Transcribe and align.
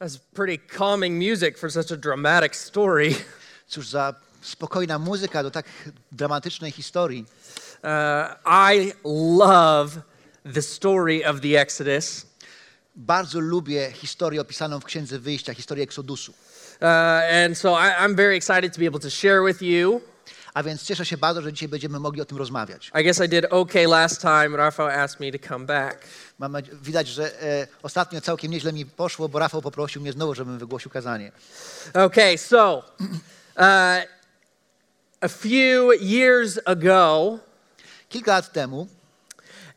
That's 0.00 0.16
pretty 0.16 0.58
calming 0.58 1.18
music 1.18 1.58
for 1.58 1.68
such 1.70 1.90
a 1.90 1.96
dramatic 1.96 2.54
story. 2.56 3.16
Cóż 3.68 3.88
za 3.88 4.14
spokojna 4.40 4.98
muzyka 4.98 5.42
do 5.42 5.50
tak 5.50 5.66
dramatycznej 6.12 6.70
historii. 6.70 7.24
Uh, 7.82 8.34
I 8.46 8.92
love 9.04 10.02
the 10.54 10.62
story 10.62 11.24
of 11.24 11.40
the 11.40 11.60
Exodus. 11.60 12.26
Bardzo 12.96 13.40
lubię 13.40 13.90
historię 13.92 14.40
opisaną 14.40 14.80
w 14.80 14.84
Księdze 14.84 15.18
Wyjścia, 15.18 15.54
historię 15.54 15.84
Eksodusu. 15.84 16.32
Uh, 16.32 16.86
and 17.44 17.58
so 17.58 17.70
I, 17.70 17.90
I'm 18.04 18.14
very 18.14 18.36
excited 18.36 18.72
to 18.72 18.80
be 18.80 18.86
able 18.86 19.00
to 19.00 19.10
share 19.10 19.42
with 19.42 19.62
you. 19.62 20.00
A 20.58 20.62
więc 20.62 20.82
cieszę 20.82 21.06
się 21.06 21.16
bardzo, 21.16 21.42
że 21.42 21.52
dzisiaj 21.52 21.68
będziemy 21.68 22.00
mogli 22.00 22.20
o 22.20 22.24
tym 22.24 22.38
rozmawiać. 22.38 22.90
I 23.00 23.04
guess 23.04 23.20
I 23.24 23.28
did 23.28 23.44
okay 23.50 23.86
last 23.86 24.20
time. 24.20 24.56
Rafał 24.56 24.86
asked 24.86 25.20
me 25.20 25.38
to 25.38 25.48
come 25.48 25.66
back. 25.66 25.98
Mam, 26.38 26.56
widać, 26.82 27.08
że 27.08 27.42
e, 27.42 27.66
ostatnio 27.82 28.20
całkiem 28.20 28.50
nieźle 28.50 28.72
mi 28.72 28.86
poszło, 28.86 29.28
bo 29.28 29.38
Rafał 29.38 29.62
poprosił 29.62 30.02
mnie 30.02 30.12
znowu, 30.12 30.34
żebym 30.34 30.58
wygłosił 30.58 30.90
kazanie. 30.90 31.32
Okay, 31.94 32.38
so 32.38 32.82
uh, 33.56 33.64
a 35.20 35.28
few 35.28 36.00
years 36.00 36.58
ago, 36.64 37.38
Kilka 38.08 38.32
lat 38.32 38.52
temu 38.52 38.88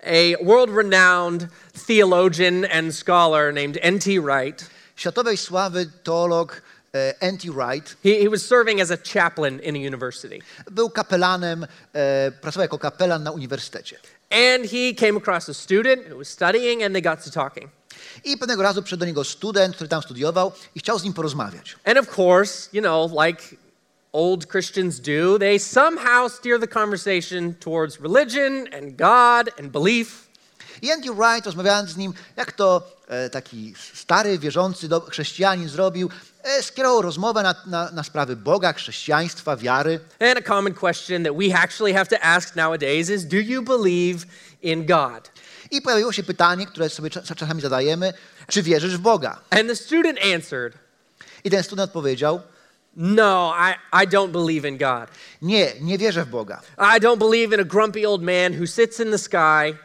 a 0.04 0.46
world 0.46 0.76
renowned 0.76 1.48
theologian 1.88 2.66
and 2.66 2.96
scholar 2.96 3.54
named 3.54 3.78
N.T. 3.82 4.22
Wright. 4.22 4.70
światowej 4.96 5.38
sławy 5.38 5.90
teolog 6.04 6.62
Uh, 6.94 7.00
e, 7.00 7.14
N.T. 7.22 7.50
Wright 7.50 7.96
He, 8.04 8.20
he 8.22 8.28
was 8.28 8.46
serving 8.46 8.82
as 8.82 8.92
a 8.92 8.98
chaplain 8.98 9.60
in 9.60 9.76
a 9.76 9.80
university. 9.80 10.42
był 10.72 10.90
kapelanem, 10.90 11.68
e, 11.94 12.32
pracował 12.32 12.62
jako 12.62 12.80
kapelan 12.80 13.24
na 13.24 13.32
uniwersytecie. 13.32 13.98
And 14.30 14.66
he 14.66 14.94
came 14.94 15.18
across 15.18 15.50
a 15.50 15.54
student 15.54 16.08
who 16.10 16.18
was 16.18 16.28
studying, 16.28 16.84
and 16.84 16.94
they 16.94 17.02
got 17.02 17.24
to 17.24 17.32
talking. 17.32 17.70
I 18.24 18.38
pewnego 18.38 18.64
razu 18.64 18.84
przyszedł 18.84 19.00
do 19.00 19.06
niego 19.06 19.24
student, 19.24 19.76
który 19.76 19.88
tam 19.88 20.02
studiował 20.02 20.52
i 20.76 20.80
chciał 20.80 21.00
z 21.00 21.04
nim 21.04 21.14
porozmawiać. 21.14 21.76
And 21.86 21.98
of 21.98 22.18
course, 22.20 22.70
you 22.74 22.82
know, 22.82 23.12
like 23.26 23.44
old 24.14 24.48
Christians 24.48 25.00
do, 25.00 25.40
they 25.40 25.60
somehow 25.60 26.32
steer 26.32 26.60
the 26.60 26.68
conversation 26.68 27.54
towards 27.54 28.00
religion 28.00 28.68
and 28.74 28.96
God 28.96 29.60
and 29.60 29.72
belief. 29.72 30.32
I 30.82 30.92
Andy 30.92 31.10
Wright, 31.10 31.46
rozmawiając 31.46 31.90
z 31.90 31.98
nim, 31.98 32.14
jak 32.36 32.52
to 32.52 32.84
taki 33.32 33.74
stary, 33.94 34.40
wierzący 34.40 34.90
chrześcijanin 35.10 35.70
zrobił, 35.70 36.10
e, 36.44 36.64
skierował 36.64 37.02
rozmowę 37.02 37.44
na, 37.44 37.56
na, 37.66 37.92
na 37.92 38.04
sprawy 38.04 38.36
Boga, 38.36 38.74
chrześcijaństwa, 38.74 39.58
wiary. 39.58 40.00
And 40.20 40.38
a 40.38 40.42
common 40.42 40.74
question 40.74 41.24
that 41.24 41.34
we 41.38 41.56
actually 41.56 41.94
have 41.94 42.06
to 42.06 42.24
ask 42.26 42.56
nowadays 42.56 43.10
is 43.10 43.26
do 43.26 43.38
you 43.38 43.62
believe 43.62 44.26
in 44.62 44.86
God? 44.86 45.32
I 45.72 45.82
pojawiło 45.82 46.12
się 46.12 46.24
pytanie, 46.24 46.68
które 46.68 46.90
sobie 46.90 47.10
cza- 47.10 47.36
czasami 47.36 47.62
zadajemy, 47.62 48.14
czy 48.48 48.64
wierzysz 48.64 48.98
w 48.98 49.02
Boga? 49.02 49.40
And 49.50 49.68
the 49.70 49.76
student 49.76 50.20
answered, 50.36 50.74
I 51.44 51.50
ten 51.50 51.64
student 51.64 51.90
odpowiedział, 51.90 52.42
No, 52.96 53.54
I, 53.60 54.04
I 54.04 54.08
don't 54.08 54.32
believe 54.32 54.68
in 54.70 54.78
God. 54.78 55.10
nie, 55.42 55.72
nie 55.82 55.98
wierzę 55.98 56.26
w 56.26 56.30
Boga. 56.30 56.62
I 56.78 57.00
don't 57.02 57.18
believe 57.18 57.54
in 57.54 57.60
a 57.60 57.64
grumpy 57.64 58.08
old 58.08 58.22
man 58.22 58.54
who 58.60 58.68
sits 58.68 59.00
in 59.00 59.12
the 59.12 59.18
sky 59.18 59.78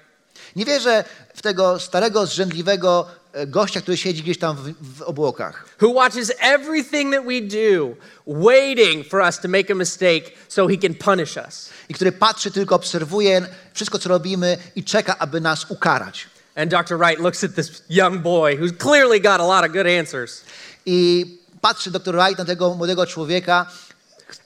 Nie 0.56 0.64
wierzę 0.64 1.04
w 1.34 1.42
tego 1.42 1.80
starego, 1.80 2.26
zrzędliwego 2.26 3.06
e, 3.32 3.46
gościa, 3.46 3.80
który 3.80 3.96
siedzi 3.96 4.22
gdzieś 4.22 4.38
tam 4.38 4.56
w, 4.56 4.98
w 4.98 5.02
obłokach. 5.02 5.68
who 5.82 5.92
watches 5.92 6.32
everything 6.40 7.14
that 7.14 7.24
we 7.24 7.40
do, 7.40 7.96
waiting 8.26 9.08
for 9.08 9.20
us 9.20 9.40
to 9.40 9.48
make 9.48 9.70
a 9.70 9.74
mistake 9.74 10.32
so 10.48 10.68
he 10.68 10.76
can 10.76 10.94
punish 10.94 11.36
us. 11.36 11.70
I 11.88 11.94
który 11.94 12.12
patrzy, 12.12 12.50
tylko 12.50 12.74
obserwuje 12.74 13.46
wszystko, 13.74 13.98
co 13.98 14.08
robimy 14.08 14.58
i 14.76 14.84
czeka, 14.84 15.18
aby 15.18 15.40
nas 15.40 15.70
ukarać. 15.70 16.26
And 16.54 16.70
Dr. 16.70 16.98
Wright 16.98 17.20
looks 17.20 17.44
at 17.44 17.54
this 17.54 17.82
young 17.88 18.22
boy 18.22 18.56
who's 18.56 18.72
clearly 18.78 19.20
got 19.20 19.40
a 19.40 19.46
lot 19.46 19.64
of 19.64 19.72
good 19.72 19.86
answers. 19.86 20.44
I 20.86 21.26
patrzy 21.60 21.90
dr 21.90 22.14
Wright 22.14 22.38
na 22.38 22.44
tego 22.44 22.74
młodego 22.74 23.06
człowieka 23.06 23.66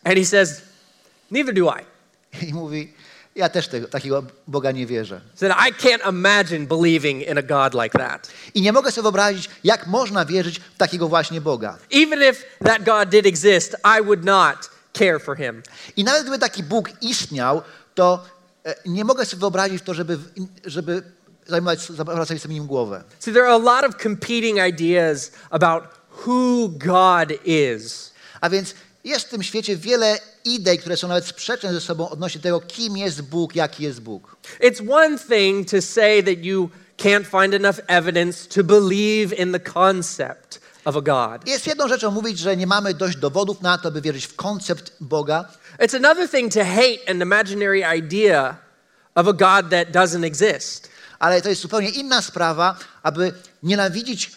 And 0.05 0.19
he 0.19 0.25
says, 0.25 0.63
Neither 1.31 1.55
do 1.55 1.71
I. 1.71 1.85
i 2.49 2.55
mówi, 2.55 2.93
ja 3.35 3.49
też 3.49 3.69
tego, 3.69 3.89
takiego 3.89 4.23
Boga 4.47 4.71
nie 4.71 4.87
wierzę. 4.87 5.21
Said, 5.35 5.53
I 5.53 5.73
can't 5.73 6.09
imagine 6.09 6.67
believing 6.67 7.29
in 7.29 7.39
a 7.39 7.43
God 7.43 7.83
like 7.83 7.99
that. 7.99 8.29
I 8.55 8.63
nie 8.63 8.73
mogę 8.73 8.93
sobie 8.93 9.03
wyobrazić, 9.03 9.51
jak 9.65 9.87
można 9.87 10.25
wierzyć 10.25 10.61
w 10.61 10.77
takiego 10.77 11.09
właśnie 11.09 11.41
Boga. 11.41 11.79
Even 11.93 12.31
if 12.31 12.45
that 12.65 12.85
God 12.85 13.09
did 13.09 13.27
exist, 13.27 13.77
I 13.99 14.05
would 14.05 14.25
not 14.25 14.71
care 14.93 15.21
for 15.21 15.37
him. 15.37 15.63
I 15.97 16.05
nawet 16.05 16.23
gdyby 16.23 16.39
taki 16.39 16.63
Bóg 16.63 16.91
istniał, 17.03 17.63
to 17.95 18.25
e, 18.65 18.75
nie 18.87 19.05
mogę 19.05 19.27
sobie 19.27 19.41
wyobrazić 19.41 19.83
to, 19.83 19.95
żeby, 19.95 20.19
żeby 20.65 21.03
zajmować, 21.47 21.81
zawracać 21.81 22.43
sobie 22.43 22.55
nim 22.55 22.67
głowę. 22.67 23.05
See, 23.19 23.33
there 23.33 23.45
are 23.45 23.55
a 23.55 23.59
lot 23.59 23.85
of 23.85 24.03
competing 24.03 24.59
ideas 24.69 25.33
about 25.51 25.85
who 26.27 26.69
God 26.69 27.33
is. 27.45 28.13
A 28.41 28.51
więc 28.51 28.75
jest 29.05 29.27
w 29.27 29.31
tym 29.31 29.43
świecie 29.43 29.77
wiele 29.77 30.19
idei, 30.45 30.79
które 30.79 30.97
są 30.97 31.09
nawet 31.09 31.27
sprzeczne 31.27 31.73
ze 31.73 31.81
sobą 31.81 32.09
odnośnie 32.09 32.41
tego, 32.41 32.61
kim 32.61 32.97
jest 32.97 33.23
Bóg, 33.23 33.55
jaki 33.55 33.83
jest 33.83 34.01
Bóg. 34.01 34.37
It's 34.61 34.93
one 34.93 35.19
thing 35.19 35.71
to 35.71 35.83
say 35.83 36.23
that 36.23 36.45
you 36.45 36.71
can't 36.99 37.25
find 37.41 37.55
enough 37.55 37.77
evidence 37.87 38.49
to 38.49 38.65
believe 38.65 39.37
in 39.37 39.53
the 39.53 39.61
concept 39.61 40.61
of 40.85 40.97
a 40.97 41.01
God. 41.01 41.49
Jest 41.49 41.67
jedną 41.67 41.89
rzeczą 41.89 42.11
mówić, 42.11 42.39
że 42.39 42.57
nie 42.57 42.67
mamy 42.67 42.95
dość 42.95 43.17
dowodów 43.17 43.63
na 43.63 43.79
to, 43.79 43.91
by 43.91 44.01
wierzyć 44.01 44.27
w 44.27 44.37
koncept 44.37 44.93
Boga, 45.01 45.45
It's 45.79 45.97
another 45.97 46.29
thing 46.29 46.53
to 46.53 46.65
hate 46.65 47.11
an 47.11 47.23
imaginary 47.23 47.83
idea 47.99 48.57
of 49.15 49.29
a 49.29 49.33
God 49.33 49.71
that 49.71 49.91
doesn't 49.93 50.25
exist. 50.25 50.89
ale 51.19 51.43
to 51.43 51.49
jest 51.49 51.63
zupełnie 51.63 51.89
inna 51.89 52.23
sprawa, 52.23 52.77
aby 53.03 53.33
nienawidzić 53.63 54.33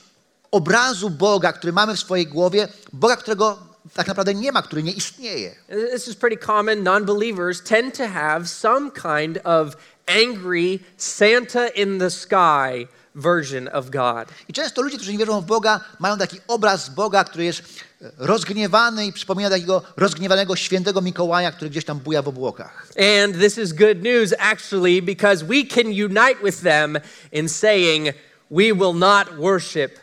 obrazu 0.51 1.09
Boga, 1.09 1.53
który 1.53 1.73
mamy 1.73 1.95
w 1.95 1.99
swojej 1.99 2.27
głowie, 2.27 2.67
Boga, 2.93 3.17
którego 3.17 3.72
tak 3.93 4.07
naprawdę 4.07 4.33
nie 4.33 4.51
ma, 4.51 4.61
który 4.61 4.83
nie 4.83 4.91
istnieje. 4.91 5.55
This 5.91 6.07
is 6.07 6.15
pretty 6.15 6.45
common. 6.45 6.83
Non 6.83 7.05
believers 7.05 7.63
tend 7.63 7.97
to 7.97 8.07
have 8.07 8.47
some 8.47 8.91
kind 8.91 9.39
of 9.43 9.75
angry 10.07 10.79
Santa 10.97 11.67
in 11.67 11.99
the 11.99 12.09
sky 12.09 12.87
version 13.15 13.69
of 13.73 13.89
God. 13.89 14.29
I 14.47 14.53
często 14.53 14.81
ludzie, 14.81 14.97
którzy 14.97 15.11
nie 15.11 15.17
wierzą 15.17 15.41
w 15.41 15.45
Boga, 15.45 15.79
mają 15.99 16.17
taki 16.17 16.39
obraz 16.47 16.89
Boga, 16.89 17.23
który 17.23 17.43
jest 17.43 17.59
e, 18.01 18.11
rozgniewany 18.17 19.05
i 19.05 19.13
przypomina 19.13 19.49
takiego 19.49 19.83
rozgniewanego 19.97 20.55
świętego 20.55 21.01
Mikołaja, 21.01 21.51
który 21.51 21.69
gdzieś 21.69 21.85
tam 21.85 21.99
buja 21.99 22.21
w 22.21 22.27
obłokach. 22.27 22.87
And 23.23 23.39
this 23.39 23.57
is 23.57 23.73
good 23.73 24.03
news, 24.03 24.33
actually, 24.39 25.01
because 25.01 25.45
we 25.45 25.63
can 25.63 25.87
unite 25.87 26.35
with 26.43 26.61
them 26.61 26.99
in 27.31 27.49
saying, 27.49 28.07
we 28.51 28.73
will 28.73 28.93
not 28.93 29.37
worship 29.37 29.99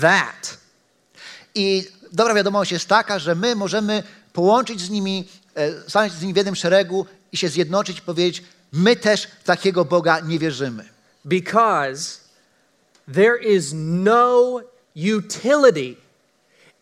that. 0.00 0.58
I 1.54 1.99
dobra 2.12 2.34
wiadomość 2.34 2.72
jest 2.72 2.88
taka, 2.88 3.18
że 3.18 3.34
my 3.34 3.56
możemy 3.56 4.02
połączyć 4.32 4.80
z 4.80 4.90
nimi, 4.90 5.28
e, 5.54 5.88
stanąć 5.88 6.12
z 6.12 6.22
nimi 6.22 6.32
w 6.32 6.36
jednym 6.36 6.56
szeregu 6.56 7.06
i 7.32 7.36
się 7.36 7.48
zjednoczyć 7.48 7.98
i 7.98 8.02
powiedzieć, 8.02 8.42
my 8.72 8.96
też 8.96 9.26
w 9.26 9.44
takiego 9.44 9.84
Boga 9.84 10.20
nie 10.20 10.38
wierzymy. 10.38 10.88
Because 11.24 12.18
there 13.14 13.36
is 13.36 13.72
no 13.74 14.60
utility 14.94 15.96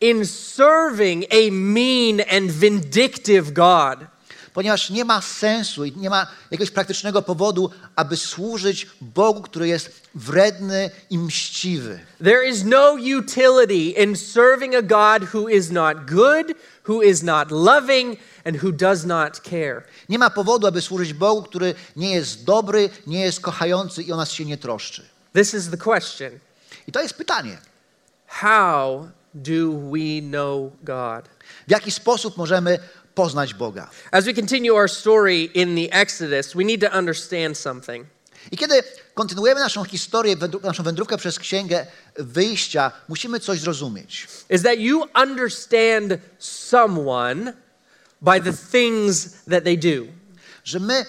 in 0.01 0.25
serving 0.25 1.25
a 1.31 1.51
mean 1.51 2.21
and 2.31 2.51
vindictive 2.51 3.53
God. 3.53 3.99
Ponieważ 4.53 4.89
nie 4.89 5.05
ma 5.05 5.21
sensu 5.21 5.85
i 5.85 5.97
nie 5.97 6.09
ma 6.09 6.27
jakiegoś 6.51 6.71
praktycznego 6.71 7.21
powodu, 7.21 7.71
aby 7.95 8.17
służyć 8.17 8.87
Bogu, 9.01 9.41
który 9.41 9.67
jest 9.67 10.01
wredny 10.15 10.91
i 11.09 11.17
mściwy. 11.17 11.99
There 12.23 12.49
is 12.49 12.63
no 12.63 12.93
utility 13.19 14.03
in 14.03 14.15
serving 14.15 14.75
a 14.75 14.81
God 14.81 15.33
who 15.33 15.49
is 15.49 15.71
not 15.71 15.97
good, 16.05 16.57
who 16.87 17.01
is 17.01 17.23
not 17.23 17.51
loving, 17.51 18.19
and 18.45 18.63
who 18.63 18.71
does 18.71 19.05
not 19.05 19.39
care. 19.39 19.83
Nie 20.09 20.19
ma 20.19 20.29
powodu, 20.29 20.67
aby 20.67 20.81
służyć 20.81 21.13
Bogu, 21.13 21.43
który 21.43 21.75
nie 21.95 22.11
jest 22.11 22.45
dobry, 22.45 22.89
nie 23.07 23.21
jest 23.21 23.41
kochający 23.41 24.03
i 24.03 24.11
o 24.11 24.17
nas 24.17 24.31
się 24.31 24.45
nie 24.45 24.57
troszczy. 24.57 25.05
This 25.33 25.53
is 25.53 25.69
the 25.69 25.77
question 25.77 26.39
I 26.87 26.91
to 26.91 27.01
jest 27.01 27.13
pytanie. 27.13 27.57
How 28.27 29.09
do 29.33 29.71
we 29.91 30.21
know 30.21 30.71
God? 30.83 31.29
W 31.67 31.71
jaki 31.71 31.91
sposób 31.91 32.37
możemy 32.37 32.79
poznać 33.19 33.53
Boga. 33.53 33.89
As 34.11 34.25
we 34.25 34.33
continue 34.33 34.75
our 34.75 34.89
story 34.89 35.49
in 35.53 35.75
the 35.75 35.93
Exodus, 35.93 36.53
we 36.53 36.63
need 36.63 36.81
to 36.81 36.97
understand 36.97 37.57
something. 37.57 38.05
I 38.51 38.57
kiedy 38.57 38.83
kontynuujemy 39.13 39.59
naszą 39.59 39.83
historię, 39.83 40.35
naszą 40.63 40.83
wędrówkę 40.83 41.17
przez 41.17 41.39
księgę 41.39 41.85
wyjścia, 42.15 42.91
musimy 43.09 43.39
coś 43.39 43.59
zrozumieć. 43.59 44.27
Is 44.49 44.61
that 44.61 44.79
you 44.79 45.03
understand 45.23 46.13
someone 46.39 47.53
by 48.21 48.41
the 48.41 48.53
things 48.71 49.29
that 49.49 49.63
they 49.63 49.77
do. 49.77 50.05
Że 50.63 50.79
my 50.79 51.05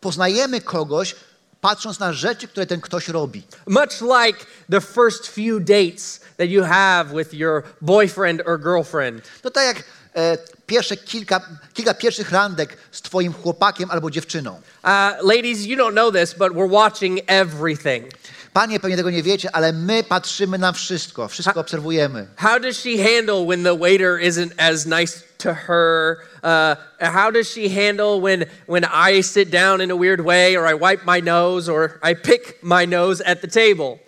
poznajemy 0.00 0.60
kogoś, 0.60 1.16
patrząc 1.60 1.98
na 1.98 2.12
rzeczy, 2.12 2.48
które 2.48 2.66
ten 2.66 2.80
ktoś 2.80 3.08
robi. 3.08 3.42
Much 3.66 4.00
like 4.00 4.46
the 4.70 4.80
first 4.80 5.26
few 5.26 5.60
dates 5.60 6.20
that 6.36 6.48
you 6.48 6.64
have 6.64 7.04
with 7.16 7.34
your 7.34 7.62
boyfriend 7.80 8.42
or 8.46 8.60
girlfriend. 8.60 9.22
To 9.42 9.50
tak 9.50 9.66
jak 9.66 9.84
e, 10.14 10.57
pierwsze 10.68 10.96
kilka, 10.96 11.40
kilka 11.74 11.94
pierwszych 11.94 12.30
randek 12.30 12.76
z 12.92 13.02
twoim 13.02 13.32
chłopakiem 13.32 13.90
albo 13.90 14.10
dziewczyną. 14.10 14.50
Uh, 14.52 14.90
ladies, 15.22 15.66
you 15.66 15.76
don't 15.76 15.92
know 15.92 16.12
this, 16.12 16.34
but 16.34 16.52
we're 16.52 16.70
watching 16.70 17.20
everything. 17.26 18.04
Panie, 18.52 18.80
pewnie 18.80 18.96
tego 18.96 19.10
nie 19.10 19.22
wiecie, 19.22 19.50
ale 19.52 19.72
my 19.72 20.04
patrzymy 20.04 20.58
na 20.58 20.72
wszystko, 20.72 21.28
wszystko 21.28 21.60
obserwujemy. 21.60 22.26
How 22.36 22.60
does 22.60 22.76
she 22.76 22.98
handle 22.98 23.46
when 23.46 23.64
the 23.64 23.76
waiter 23.76 24.20
isn't 24.20 24.52
as 24.56 24.86
nice 24.86 25.22
to 25.38 25.54
her? 25.54 26.16
Uh, 26.42 26.76
how 27.00 27.30
does 27.30 27.48
she 27.48 27.68
handle 27.68 28.20
when, 28.20 28.46
when 28.66 28.84
I 28.84 29.22
sit 29.22 29.50
down 29.50 29.80
in 29.80 29.90
a 29.90 29.96
weird 29.96 30.20
way, 30.20 30.56
or 30.56 30.66
I 30.66 30.74
wipe 30.74 31.04
my 31.06 31.20
nose, 31.20 31.72
or 31.72 31.90
I 32.02 32.14
pick 32.14 32.62
my 32.62 32.86
nose 32.86 33.20
at 33.20 33.40
the 33.40 33.48
table? 33.48 33.98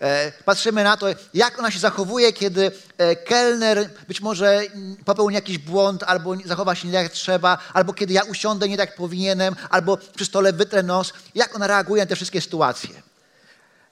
E, 0.00 0.32
patrzymy 0.44 0.84
na 0.84 0.96
to, 0.96 1.06
jak 1.34 1.58
ona 1.58 1.70
się 1.70 1.78
zachowuje, 1.78 2.32
kiedy 2.32 2.70
e, 2.98 3.16
kelner 3.16 3.90
być 4.08 4.20
może 4.20 4.62
popełni 5.04 5.34
jakiś 5.34 5.58
błąd, 5.58 6.02
albo 6.02 6.34
zachowa 6.44 6.74
się 6.74 6.88
nie 6.88 6.94
tak 6.94 7.02
jak 7.02 7.12
trzeba, 7.12 7.58
albo 7.72 7.92
kiedy 7.92 8.12
ja 8.12 8.22
usiądę 8.22 8.68
nie 8.68 8.76
tak 8.76 8.88
jak 8.88 8.96
powinienem, 8.96 9.56
albo 9.70 9.96
przy 9.96 10.24
stole 10.24 10.52
wytrę 10.52 10.82
nos. 10.82 11.12
Jak 11.34 11.56
ona 11.56 11.66
reaguje 11.66 12.02
na 12.02 12.06
te 12.06 12.16
wszystkie 12.16 12.40
sytuacje. 12.40 13.02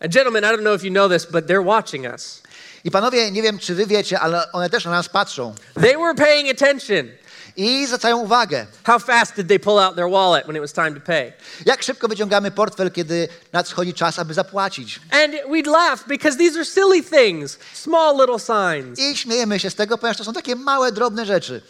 And 0.00 0.12
gentlemen, 0.12 0.44
I 0.44 0.46
don't 0.46 0.60
know 0.60 0.76
if 0.76 0.86
you 0.86 0.92
know 0.92 1.08
this, 1.12 1.26
but 1.26 1.46
they're 1.46 1.64
watching 1.64 2.06
us. 2.12 2.42
I 2.84 2.90
panowie, 2.90 3.30
nie 3.30 3.42
wiem, 3.42 3.58
czy 3.58 3.74
wy 3.74 3.86
wiecie, 3.86 4.20
ale 4.20 4.52
one 4.52 4.70
też 4.70 4.84
na 4.84 4.90
nas 4.90 5.08
patrzą 5.08 5.54
They 5.74 5.96
were 5.96 6.14
paying 6.14 6.50
attention. 6.50 7.08
I 7.56 7.86
zwracają 7.86 8.18
uwagę. 8.18 8.66
How 8.84 8.98
fast 8.98 9.36
did 9.36 9.48
they 9.48 9.58
pull 9.58 9.78
out 9.78 9.96
their 9.96 10.10
wallet 10.10 10.44
when 10.44 10.56
it 10.56 10.62
was 10.62 10.72
time 10.72 10.94
to 10.94 11.00
pay? 11.00 11.32
Jak 11.66 11.82
szybko 11.82 12.08
wyciągamy 12.08 12.50
portfel, 12.50 12.90
kiedy 12.90 13.28
nadchodzi 13.52 13.94
czas, 13.94 14.18
aby 14.18 14.34
zapłacić. 14.34 15.00
And 15.10 15.34
we'd 15.50 15.66
laugh 15.66 16.08
because 16.08 16.38
these 16.38 16.56
are 16.56 16.64
silly 16.64 17.02
things, 17.02 17.58
small 17.72 18.16
little 18.16 18.38
signs. 18.38 18.98
I 18.98 19.16
śmiejemy 19.16 19.60
się 19.60 19.70
z 19.70 19.74
tego, 19.74 19.98
ponieważ 19.98 20.16
to 20.16 20.24
są 20.24 20.32
takie 20.32 20.56
małe, 20.56 20.92
drobne 20.92 21.26
rzeczy. 21.26 21.62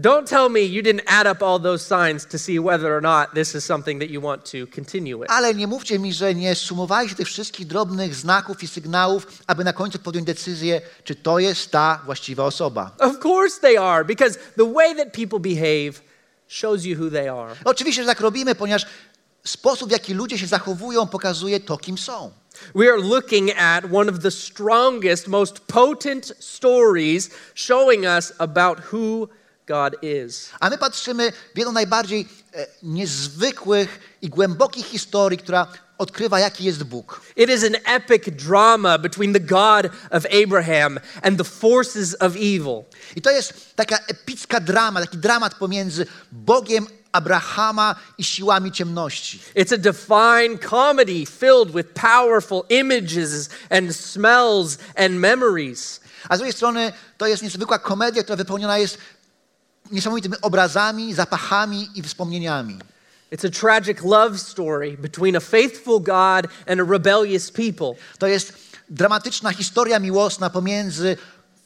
Don't 0.00 0.26
tell 0.26 0.48
me 0.48 0.60
you 0.60 0.82
didn't 0.82 1.02
add 1.06 1.26
up 1.26 1.42
all 1.42 1.58
those 1.58 1.84
signs 1.84 2.26
to 2.26 2.38
see 2.38 2.58
whether 2.58 2.96
or 2.96 3.02
not 3.02 3.34
this 3.34 3.54
is 3.54 3.64
something 3.64 4.00
that 4.00 4.08
you 4.08 4.20
want 4.20 4.44
to 4.44 4.66
continue 4.74 5.18
with. 5.18 5.30
Ale 5.30 5.54
nie 5.54 5.66
mówcie 5.66 5.98
mi, 5.98 6.12
że 6.12 6.34
nie 6.34 6.54
sumowaliście 6.54 7.16
tych 7.16 7.26
wszystkich 7.26 7.66
drobnych 7.66 8.14
znaków 8.14 8.62
i 8.62 8.68
sygnałów, 8.68 9.26
aby 9.46 9.64
na 9.64 9.72
końcu 9.72 9.98
podjąć 9.98 10.26
decyzję, 10.26 10.80
czy 11.04 11.14
to 11.14 11.38
jest 11.38 11.70
ta 11.70 12.00
właściwa 12.04 12.44
osoba. 12.44 12.90
Of 12.98 13.24
course 13.24 13.60
they 13.60 13.80
are, 13.80 14.04
because 14.04 14.38
the 14.56 14.72
way 14.72 14.96
that 14.96 15.12
people 15.12 15.38
behave 15.38 16.02
shows 16.48 16.84
you 16.84 17.04
who 17.04 17.10
they 17.10 17.30
are. 17.30 17.54
Oczywiście, 17.64 18.02
że 18.02 18.08
tak 18.08 18.20
robimy, 18.20 18.54
ponieważ 18.54 18.86
sposób, 19.44 19.88
w 19.88 19.92
jaki 19.92 20.14
ludzie 20.14 20.38
się 20.38 20.46
zachowują, 20.46 21.06
pokazuje 21.06 21.60
to, 21.60 21.78
kim 21.78 21.98
są. 21.98 22.30
We 22.74 22.92
are 22.92 23.02
looking 23.02 23.50
at 23.58 23.84
one 23.92 24.12
of 24.12 24.18
the 24.18 24.30
strongest, 24.30 25.28
most 25.28 25.60
potent 25.60 26.32
stories 26.38 27.30
showing 27.54 28.04
us 28.04 28.32
about 28.38 28.78
who 28.92 29.28
God 29.70 29.96
is. 30.02 30.50
A 30.60 30.70
my 30.70 30.78
patrzymy 30.78 31.32
w 31.54 31.58
jedną 31.58 31.72
najbardziej 31.72 32.28
e, 32.54 32.66
niezwykłych 32.82 34.00
i 34.22 34.28
głębokich 34.28 34.86
historii, 34.86 35.38
która 35.38 35.66
odkrywa, 35.98 36.40
jaki 36.40 36.64
jest 36.64 36.82
Bóg. 36.84 37.20
It 37.36 37.50
is 37.50 37.64
an 37.64 37.76
epic 37.84 38.24
drama 38.30 38.98
between 38.98 39.32
the 39.32 39.40
God 39.40 39.86
of 40.10 40.26
Abraham 40.44 40.98
and 41.22 41.38
the 41.38 41.44
forces 41.44 42.16
of 42.20 42.36
evil. 42.36 42.84
I 43.16 43.22
to 43.22 43.30
jest 43.30 43.76
taka 43.76 43.98
epicka 43.98 44.60
drama, 44.60 45.00
taki 45.00 45.18
dramat 45.18 45.54
pomiędzy 45.54 46.06
Bogiem 46.32 46.86
Abrahama 47.12 47.94
i 48.18 48.24
siłami 48.24 48.72
ciemności. 48.72 49.40
It's 49.54 49.74
a 49.74 49.78
divine 49.78 50.58
comedy 50.58 51.26
filled 51.26 51.70
with 51.74 51.88
powerful 51.94 52.64
images 52.68 53.48
and 53.70 53.96
smells 53.96 54.78
and 54.96 55.14
memories. 55.14 56.00
A 56.28 56.36
z 56.36 56.38
drugiej 56.38 56.52
strony 56.52 56.92
to 57.18 57.26
jest 57.26 57.42
niezwykła 57.42 57.78
komedia, 57.78 58.22
która 58.22 58.36
wypełniona 58.36 58.78
jest 58.78 58.98
niesamowitymi 59.90 60.36
obrazami, 60.42 61.14
zapachami 61.14 61.88
i 61.94 62.02
wspomnieniami. 62.02 62.78
It's 63.32 63.44
a 63.44 63.50
tragic 63.50 64.04
love 64.04 64.38
story 64.40 64.96
between 64.96 65.36
a 65.36 65.40
faithful 65.40 66.00
God 66.00 66.48
and 66.66 66.80
a 66.80 66.84
rebellious 66.84 67.50
people. 67.50 67.94
To 68.18 68.26
jest 68.26 68.52
dramatyczna 68.88 69.52
historia 69.52 69.98
miłosna 69.98 70.50
pomiędzy 70.50 71.16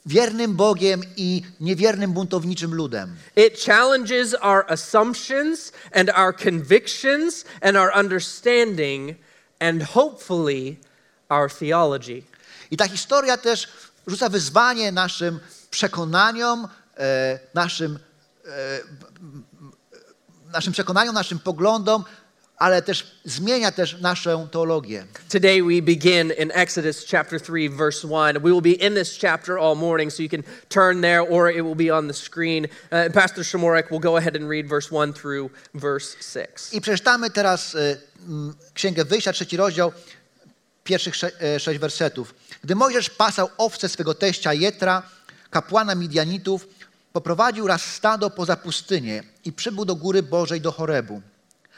wiernym 0.06 0.56
Bogiem 0.56 1.02
i 1.16 1.42
niewiernym, 1.60 2.12
buntowniczym 2.12 2.74
ludem. 2.74 3.16
It 3.36 3.60
challenges 3.60 4.34
our 4.34 4.64
assumptions 4.68 5.72
and 5.92 6.10
our 6.10 6.36
convictions 6.36 7.44
and 7.60 7.76
our 7.76 7.90
understanding 7.98 9.16
and 9.60 9.82
hopefully 9.82 10.76
our 11.28 11.50
theology. 11.50 12.22
I 12.70 12.76
ta 12.76 12.88
historia 12.88 13.36
też 13.36 13.68
rzuca 14.06 14.28
wyzwanie 14.28 14.92
naszym 14.92 15.40
przekonaniom, 15.70 16.68
e, 16.98 17.38
naszym, 17.54 17.98
naszym 20.52 20.72
przekonaniom, 20.72 21.14
naszym 21.14 21.38
poglądom, 21.38 22.04
ale 22.56 22.82
też 22.82 23.20
zmienia 23.24 23.72
też 23.72 24.00
naszą 24.00 24.48
teologię. 24.48 25.04
Today 25.28 25.62
we 25.62 25.82
begin 25.82 26.32
in 26.38 26.50
Exodus 26.54 27.06
chapter 27.10 27.40
3 27.40 27.52
verse 27.70 28.08
1. 28.08 28.42
We 28.42 28.50
will 28.50 28.62
be 28.62 28.86
in 28.86 28.94
this 28.94 29.18
chapter 29.18 29.58
all 29.58 29.76
morning 29.76 30.12
so 30.12 30.22
you 30.22 30.28
can 30.28 30.42
turn 30.68 31.00
there 31.00 31.20
or 31.20 31.50
it 31.50 31.62
will 31.62 31.76
be 31.76 31.96
on 31.96 32.08
the 32.08 32.14
screen. 32.14 32.64
Uh, 32.64 33.12
Pastor 33.12 33.44
Shomorek 33.44 33.90
will 33.90 34.00
go 34.00 34.16
ahead 34.16 34.36
and 34.36 34.48
read 34.48 34.68
verse 34.68 34.90
1 34.90 35.12
through 35.12 35.50
verse 35.74 36.16
6. 36.20 36.74
I 36.74 36.80
przeczytamy 36.80 37.30
teraz 37.30 37.74
e, 37.74 37.96
m, 38.28 38.54
Księgę 38.74 39.04
Wyjścia, 39.04 39.32
trzeci 39.32 39.56
rozdział, 39.56 39.92
pierwszych 40.84 41.16
sze, 41.16 41.30
e, 41.40 41.60
sześć 41.60 41.80
wersetów. 41.80 42.34
Gdy 42.64 42.74
Mojżesz 42.74 43.10
pasał 43.10 43.48
owce 43.58 43.88
swego 43.88 44.14
teścia 44.14 44.52
Jetra, 44.52 45.02
kapłana 45.50 45.94
Midianitów, 45.94 46.68
poprowadził 47.14 47.66
raz 47.66 47.82
stado 47.82 48.30
poza 48.30 48.56
pustynię 48.56 49.22
i 49.44 49.52
przybył 49.52 49.84
do 49.84 49.94
góry 49.94 50.22
Bożej 50.22 50.60
do 50.60 50.72
Chorebu. 50.72 51.22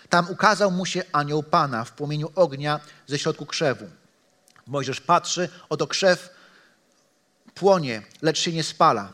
Tam 0.09 0.31
ukazał 0.31 0.71
mu 0.71 0.87
się 0.87 1.03
anioł 1.13 1.43
Pana 1.43 1.85
w 1.85 1.93
płomieniu 1.93 2.31
ognia 2.35 2.81
ze 3.07 3.19
środku 3.19 3.47
krzewu. 3.47 3.87
Mojżesz 4.67 5.01
patrzy, 5.01 5.49
oto 5.69 5.87
krzew 5.87 6.31
płonie, 7.55 8.03
lecz 8.23 8.39
się 8.39 8.53
nie 8.53 8.65
spala. 8.65 9.13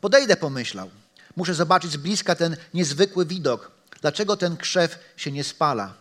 Podejdę, 0.00 0.36
pomyślał. 0.36 0.90
Muszę 1.36 1.54
zobaczyć 1.54 1.92
z 1.92 1.96
bliska 1.96 2.34
ten 2.34 2.56
niezwykły 2.74 3.26
widok. 3.26 3.70
Dlaczego 4.00 4.36
ten 4.36 4.56
krzew 4.56 4.98
się 5.16 5.32
nie 5.32 5.44
spala? 5.44 5.94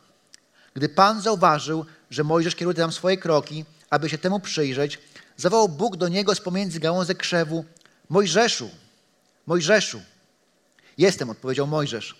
Gdy 0.73 0.89
Pan 0.89 1.21
zauważył, 1.21 1.85
że 2.09 2.23
Mojżesz 2.23 2.55
kieruje 2.55 2.75
tam 2.75 2.91
swoje 2.91 3.17
kroki, 3.17 3.65
aby 3.89 4.09
się 4.09 4.17
temu 4.17 4.39
przyjrzeć, 4.39 4.99
zawołał 5.37 5.69
Bóg 5.69 5.97
do 5.97 6.07
niego 6.07 6.35
z 6.35 6.41
pomiędzy 6.41 6.79
gałązek 6.79 7.17
krzewu: 7.17 7.65
Mojżeszu, 8.09 8.69
Mojżeszu. 9.45 10.01
Jestem, 10.97 11.29
odpowiedział 11.29 11.67
Mojżesz. 11.67 12.15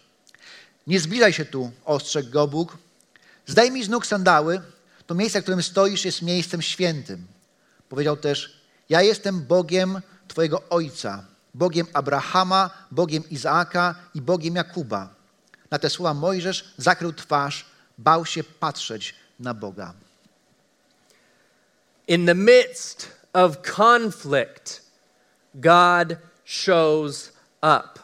Nie 0.88 1.00
zbliżaj 1.00 1.34
się 1.34 1.46
tu, 1.46 1.72
ostrzegł 1.86 2.30
go 2.30 2.48
Bóg. 2.48 2.78
Zdejmij 3.46 3.84
z 3.84 3.90
nóg 3.90 4.06
sandały, 4.06 4.62
to 5.08 5.16
miejsce, 5.16 5.40
w 5.40 5.44
którym 5.44 5.64
stoisz, 5.64 6.06
jest 6.06 6.22
miejscem 6.22 6.62
świętym. 6.62 7.28
Powiedział 7.90 8.18
też: 8.18 8.62
Ja 8.90 9.02
jestem 9.02 9.42
Bogiem 9.42 10.02
Twojego 10.28 10.70
ojca, 10.70 11.26
Bogiem 11.54 11.88
Abrahama, 11.94 12.70
Bogiem 12.92 13.30
Izaaka 13.30 13.96
i 14.14 14.22
Bogiem 14.22 14.56
Jakuba. 14.56 15.10
Na 15.72 15.80
te 15.80 15.90
słowa 15.90 16.14
Mojżesz 16.14 16.74
zakrył 16.78 17.14
twarz, 17.14 17.66
bał 17.98 18.26
się 18.26 18.44
patrzeć 18.44 19.16
na 19.40 19.54
Boga. 19.54 19.94
In 22.08 22.26
the 22.26 22.36
midst 22.36 23.08
of 23.34 23.58
conflict, 23.78 24.82
God 25.56 26.18
shows 26.46 27.32
up. 27.62 28.00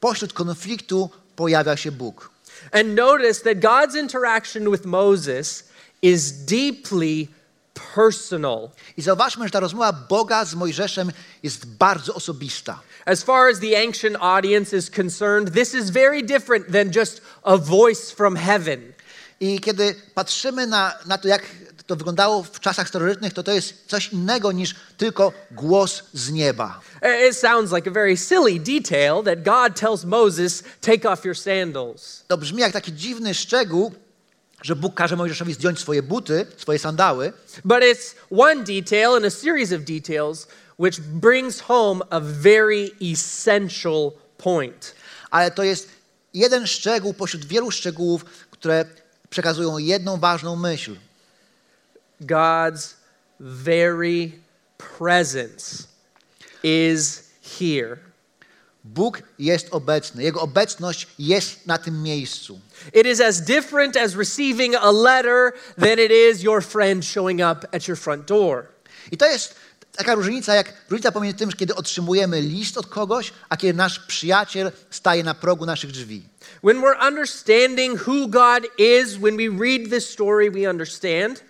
Pośród 0.00 0.32
konfliktu 0.32 1.10
pojawia 1.36 1.76
się 1.76 1.92
Bóg. 1.92 2.30
And 2.72 2.94
notice 2.94 3.40
that 3.42 3.60
God's 3.60 3.94
interaction 3.94 4.70
with 4.70 4.84
Moses 4.84 5.64
is 6.02 6.32
deeply 6.32 7.28
personal. 7.94 8.70
I 8.96 9.02
zauważmy, 9.02 9.44
że 9.44 9.50
ta 9.50 9.60
rozmowa 9.60 9.92
Boga 9.92 10.44
z 10.44 10.54
Mojżeszem 10.54 11.12
jest 11.42 11.66
bardzo 11.66 12.14
osobista. 12.14 12.80
As 13.06 13.22
far 13.22 13.50
as 13.50 13.60
the 13.60 13.82
ancient 13.86 14.16
audience 14.20 14.76
is 14.76 14.90
concerned, 14.90 15.54
this 15.54 15.74
is 15.74 15.90
very 15.90 16.22
different 16.22 16.72
than 16.72 16.92
just 16.96 17.20
a 17.42 17.56
voice 17.58 18.14
from 18.14 18.36
heaven. 18.36 18.92
I 19.40 19.60
kiedy 19.60 19.94
patrzymy 20.14 20.66
na, 20.66 20.92
na 21.06 21.18
to, 21.18 21.28
jak 21.28 21.42
to 21.86 21.96
wyglądało 21.96 22.42
w 22.42 22.60
czasach 22.60 22.88
starożytnych, 22.88 23.32
to 23.32 23.42
to 23.42 23.52
jest 23.52 23.74
coś 23.86 24.08
innego 24.08 24.52
niż 24.52 24.74
tylko 24.96 25.32
głos 25.50 26.02
z 26.12 26.30
nieba. 26.30 26.80
It 27.30 27.36
sounds 27.36 27.72
like 27.72 27.90
a 27.90 27.92
very 27.92 28.16
silly 28.16 28.60
detail 28.60 29.22
that 29.24 29.42
God 29.42 29.80
tells 29.80 30.04
Moses, 30.04 30.62
Take 30.80 31.10
off 31.10 31.24
your 31.24 31.38
sandals. 31.38 32.24
To 32.28 32.38
brzmi 32.38 32.60
jak 32.60 32.72
taki 32.72 32.92
dziwny 32.92 33.34
szczegół, 33.34 33.92
że 34.62 34.76
Bóg 34.76 34.94
każe 34.94 35.16
Mojżeszowi 35.16 35.54
zdjąć 35.54 35.78
swoje 35.80 36.02
buty, 36.02 36.46
swoje 36.56 36.78
sandały, 36.78 37.32
But 37.64 37.78
it's 37.82 38.14
one 38.30 38.64
detail 38.64 39.18
in 39.18 39.24
a 39.24 39.30
series 39.30 39.72
of 39.72 39.80
details 39.82 40.46
which 40.78 41.00
brings 41.00 41.60
home 41.60 42.00
a 42.10 42.20
very 42.20 42.90
essential 43.12 44.12
point. 44.38 44.94
ale 45.30 45.50
to 45.50 45.62
jest 45.62 45.88
jeden 46.34 46.66
szczegół 46.66 47.14
pośród 47.14 47.44
wielu 47.44 47.70
szczegółów, 47.70 48.24
które 48.50 48.84
przekazują 49.30 49.78
jedną 49.78 50.16
ważną 50.16 50.56
myśl. 50.56 50.96
God's 52.20 52.96
very 53.40 54.32
presence 54.78 55.88
is 56.62 57.22
here. 57.58 57.98
Bóg 58.84 59.22
jest 59.38 59.68
obecny, 59.70 60.22
Jego 60.22 60.40
obecność 60.40 61.06
jest 61.18 61.66
na 61.66 61.78
tym 61.78 62.02
miejscu. 62.02 62.60
It 62.94 63.06
is 63.06 63.20
as 63.20 63.40
different 63.40 63.96
as 63.96 64.14
receiving 64.14 64.74
a 64.74 64.90
letter 64.90 65.52
than 65.78 65.98
it 65.98 66.10
is 66.10 66.42
your 66.42 66.62
friend 66.62 67.04
showing 67.04 67.40
up 67.40 67.66
at 67.72 67.88
your 67.88 67.98
front 67.98 68.26
door. 68.26 68.66
I 69.12 69.16
to 69.16 69.26
jest 69.26 69.54
taka 69.96 70.14
różnica, 70.14 70.54
jak 70.54 70.72
różnica 70.90 71.12
pomiędzy 71.12 71.38
tym, 71.38 71.52
kiedy 71.52 71.74
otrzymujemy 71.74 72.40
list 72.40 72.78
od 72.78 72.86
kogoś, 72.86 73.32
a 73.48 73.56
kiedy 73.56 73.74
nasz 73.74 73.98
przyjaciel 73.98 74.72
staje 74.90 75.24
na 75.24 75.34
progu 75.34 75.66
naszych 75.66 75.90
drzwi. 75.90 76.22
When 76.62 76.80
we're 76.80 77.08
understanding 77.08 78.08
who 78.08 78.28
God 78.28 78.66
is, 78.78 79.16
when 79.16 79.36
we 79.36 79.64
read 79.64 79.90
this 79.90 80.10
story, 80.10 80.50
we 80.50 80.70
understand 80.70 81.42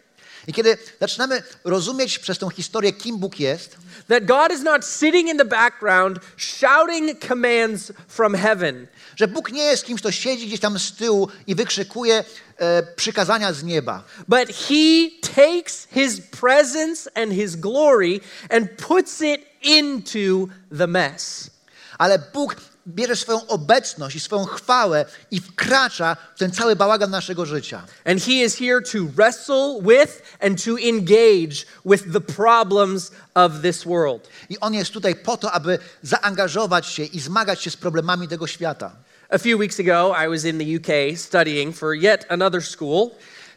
I 0.47 0.53
kiedy 0.53 0.79
zaczynamy 1.01 1.43
rozumieć 1.65 2.19
przez 2.19 2.39
tą 2.39 2.51
historię, 2.51 2.93
kim 2.93 3.19
Bóg 3.19 3.41
jest, 3.41 3.77
that 4.09 4.25
God 4.25 4.53
is 4.53 4.63
not 4.63 4.85
sitting 4.87 5.29
in 5.31 5.39
the 5.39 5.45
background 5.45 6.19
shouting 6.37 7.27
commands 7.29 7.93
from 8.09 8.35
heaven. 8.35 8.87
że 9.17 9.29
Bóg 9.29 9.53
nie 9.53 9.63
jest 9.63 9.85
kimś, 9.85 10.01
kto 10.01 10.13
siedzi 10.13 10.47
gdzieś 10.47 10.61
tam 10.61 10.79
z 10.79 10.93
tyłu 10.93 11.29
i 11.47 11.55
wykrzykuje 11.55 12.25
e, 12.59 12.83
przykazania 12.97 13.53
z 13.53 13.63
nieba, 13.63 14.05
But 14.29 14.49
he 14.69 15.11
takes 15.35 15.89
his 15.95 16.21
presence 16.41 17.11
and 17.15 17.33
his 17.33 17.57
glory 17.57 18.21
and 18.51 18.71
puts 18.71 19.21
it 19.21 19.41
into 19.63 20.49
the 20.79 20.87
mess. 20.87 21.51
ale 21.99 22.19
Bóg 22.33 22.57
bierze 22.87 23.17
swoją 23.17 23.47
obecność 23.47 24.17
i 24.17 24.21
swoją 24.21 24.45
chwałę 24.45 25.05
i 25.31 25.41
wkracza 25.41 26.17
w 26.37 26.39
ten 26.39 26.51
cały 26.51 26.77
bałagan 26.77 27.11
naszego 27.11 27.47
życia. 27.47 27.83
And 28.05 28.23
he 28.23 28.33
is 28.33 28.57
here 28.57 28.83
to 28.83 28.99
wrestle 29.17 29.81
with 29.83 30.23
and 30.41 30.65
to 30.65 30.71
engage 30.71 31.67
with 31.85 32.13
the 32.13 32.21
problems 32.21 33.11
of 33.35 33.53
this 33.63 33.85
world. 33.85 34.29
I 34.49 34.61
On 34.61 34.75
jest 34.75 34.93
tutaj 34.93 35.15
po 35.15 35.37
to, 35.37 35.53
aby 35.53 35.79
zaangażować 36.03 36.87
się 36.87 37.03
i 37.03 37.21
zmagać 37.21 37.63
się 37.63 37.71
z 37.71 37.77
problemami 37.77 38.29
tego 38.29 38.47
świata. 38.47 38.93
A 39.31 39.39
few 39.39 39.59
weeks 39.59 39.81
ago, 39.81 40.15
I 40.25 40.29
was 40.29 40.45
in 40.45 40.59
the 40.59 40.77
UK 40.77 41.19
studying 41.19 41.77
for 41.77 41.95
yet 41.95 42.27
another 42.29 42.63
school. 42.63 43.11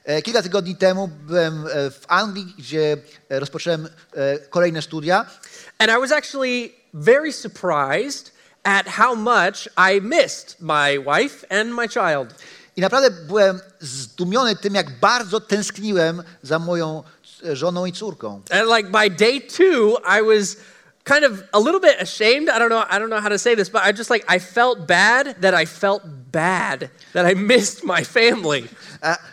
E, 0.06 0.22
Kilka 0.22 0.42
tygodni 0.42 0.76
temu 0.76 1.08
byłem 1.08 1.66
e, 1.68 1.92
w 1.92 2.02
Anglii, 2.08 2.54
gdzie 2.58 2.98
e, 3.30 3.40
rozpocząłem 3.40 3.90
kolejne 4.50 4.82
studia 4.82 5.26
And 5.80 5.92
I 5.92 6.00
was 6.00 6.12
actually 6.12 6.74
very 6.94 7.32
surprised 7.32 8.37
at 8.68 8.88
how 8.88 9.16
much 9.16 9.70
I 9.78 10.02
missed 10.02 10.60
my 10.60 11.00
wife 11.00 11.46
and 11.50 11.74
my 11.74 11.88
child. 11.88 12.34
i 12.76 12.82
naprawdę 12.82 13.12
byłem 13.12 13.60
zdumiony 13.80 14.56
tym, 14.56 14.76
jak 14.76 15.00
bardzo 15.00 15.40
tęskniłem 15.40 16.24
za 16.44 16.60
moją 16.60 17.04
e, 17.46 17.56
żoną 17.56 17.86
i 17.86 17.92
córką. 17.92 18.42
And 18.52 18.70
like 18.78 18.90
by 18.90 19.10
day 19.10 19.42
two, 19.42 19.98
I 20.20 20.24
was 20.24 20.56
kind 21.08 21.24
of 21.24 21.44
a 21.54 21.60
little 21.60 21.80
bit 21.80 22.02
ashamed. 22.02 22.50
I 22.50 22.60
don't 22.60 22.70
know. 22.70 22.84
I 22.90 23.00
don't 23.00 23.10
know 23.10 23.22
how 23.22 23.30
to 23.30 23.40
say 23.40 23.56
this, 23.56 23.70
but 23.70 23.82
I 23.86 23.94
just 23.94 24.10
like 24.10 24.26
I 24.36 24.40
felt 24.40 24.88
bad 24.88 25.42
that 25.42 25.54
I 25.64 25.66
felt 25.66 26.04
bad 26.32 26.90
that 27.14 27.26
I 27.32 27.36
missed 27.36 27.84
my 27.84 28.06
family. 28.06 28.64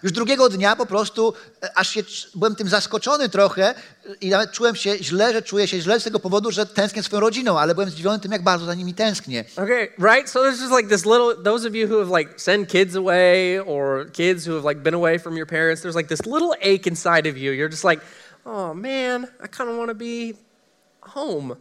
Już 0.02 0.12
drugiego 0.12 0.48
dnia 0.48 0.76
po 0.76 0.86
prostu 0.86 1.34
aż 1.74 1.88
się, 1.90 2.02
byłem 2.34 2.56
tym 2.56 2.68
zaskoczony 2.68 3.28
trochę 3.28 3.74
i 4.20 4.30
nawet 4.30 4.52
czułem 4.52 4.76
się 4.76 4.98
źle, 4.98 5.32
że 5.32 5.42
czuję 5.42 5.68
się 5.68 5.80
źle 5.80 6.00
z 6.00 6.04
tego 6.04 6.20
powodu, 6.20 6.50
że 6.50 6.66
tęsknię 6.66 7.02
swoją 7.02 7.20
rodziną, 7.20 7.58
ale 7.58 7.74
byłem 7.74 7.90
zdziwiony 7.90 8.20
tym, 8.20 8.32
jak 8.32 8.42
bardzo 8.42 8.66
za 8.66 8.74
nimi 8.74 8.94
tęsknię. 8.94 9.44
Okay, 9.56 9.88
right? 9.98 10.30
So 10.30 10.40
there's 10.40 10.60
just 10.60 10.76
like 10.76 10.88
this 10.88 11.04
little. 11.04 11.42
Those 11.44 11.68
of 11.68 11.74
you 11.74 11.88
who 11.88 11.98
have 11.98 12.18
like 12.18 12.40
sent 12.40 12.68
kids 12.68 12.96
away 12.96 13.60
or 13.60 14.12
kids 14.12 14.48
who 14.48 14.54
have 14.54 14.64
like 14.64 14.80
been 14.80 14.94
away 14.94 15.18
from 15.18 15.36
your 15.36 15.46
parents, 15.46 15.82
there's 15.82 15.96
like 15.96 16.08
this 16.08 16.26
little 16.26 16.54
ache 16.60 16.86
inside 16.86 17.28
of 17.30 17.36
you. 17.36 17.52
You're 17.52 17.70
just 17.70 17.84
like, 17.84 18.00
oh 18.46 18.74
man, 18.74 19.26
I 19.42 19.46
kind 19.46 19.70
of 19.70 19.76
want 19.76 19.88
to 19.88 19.94
be 19.94 20.34
home. 21.14 21.56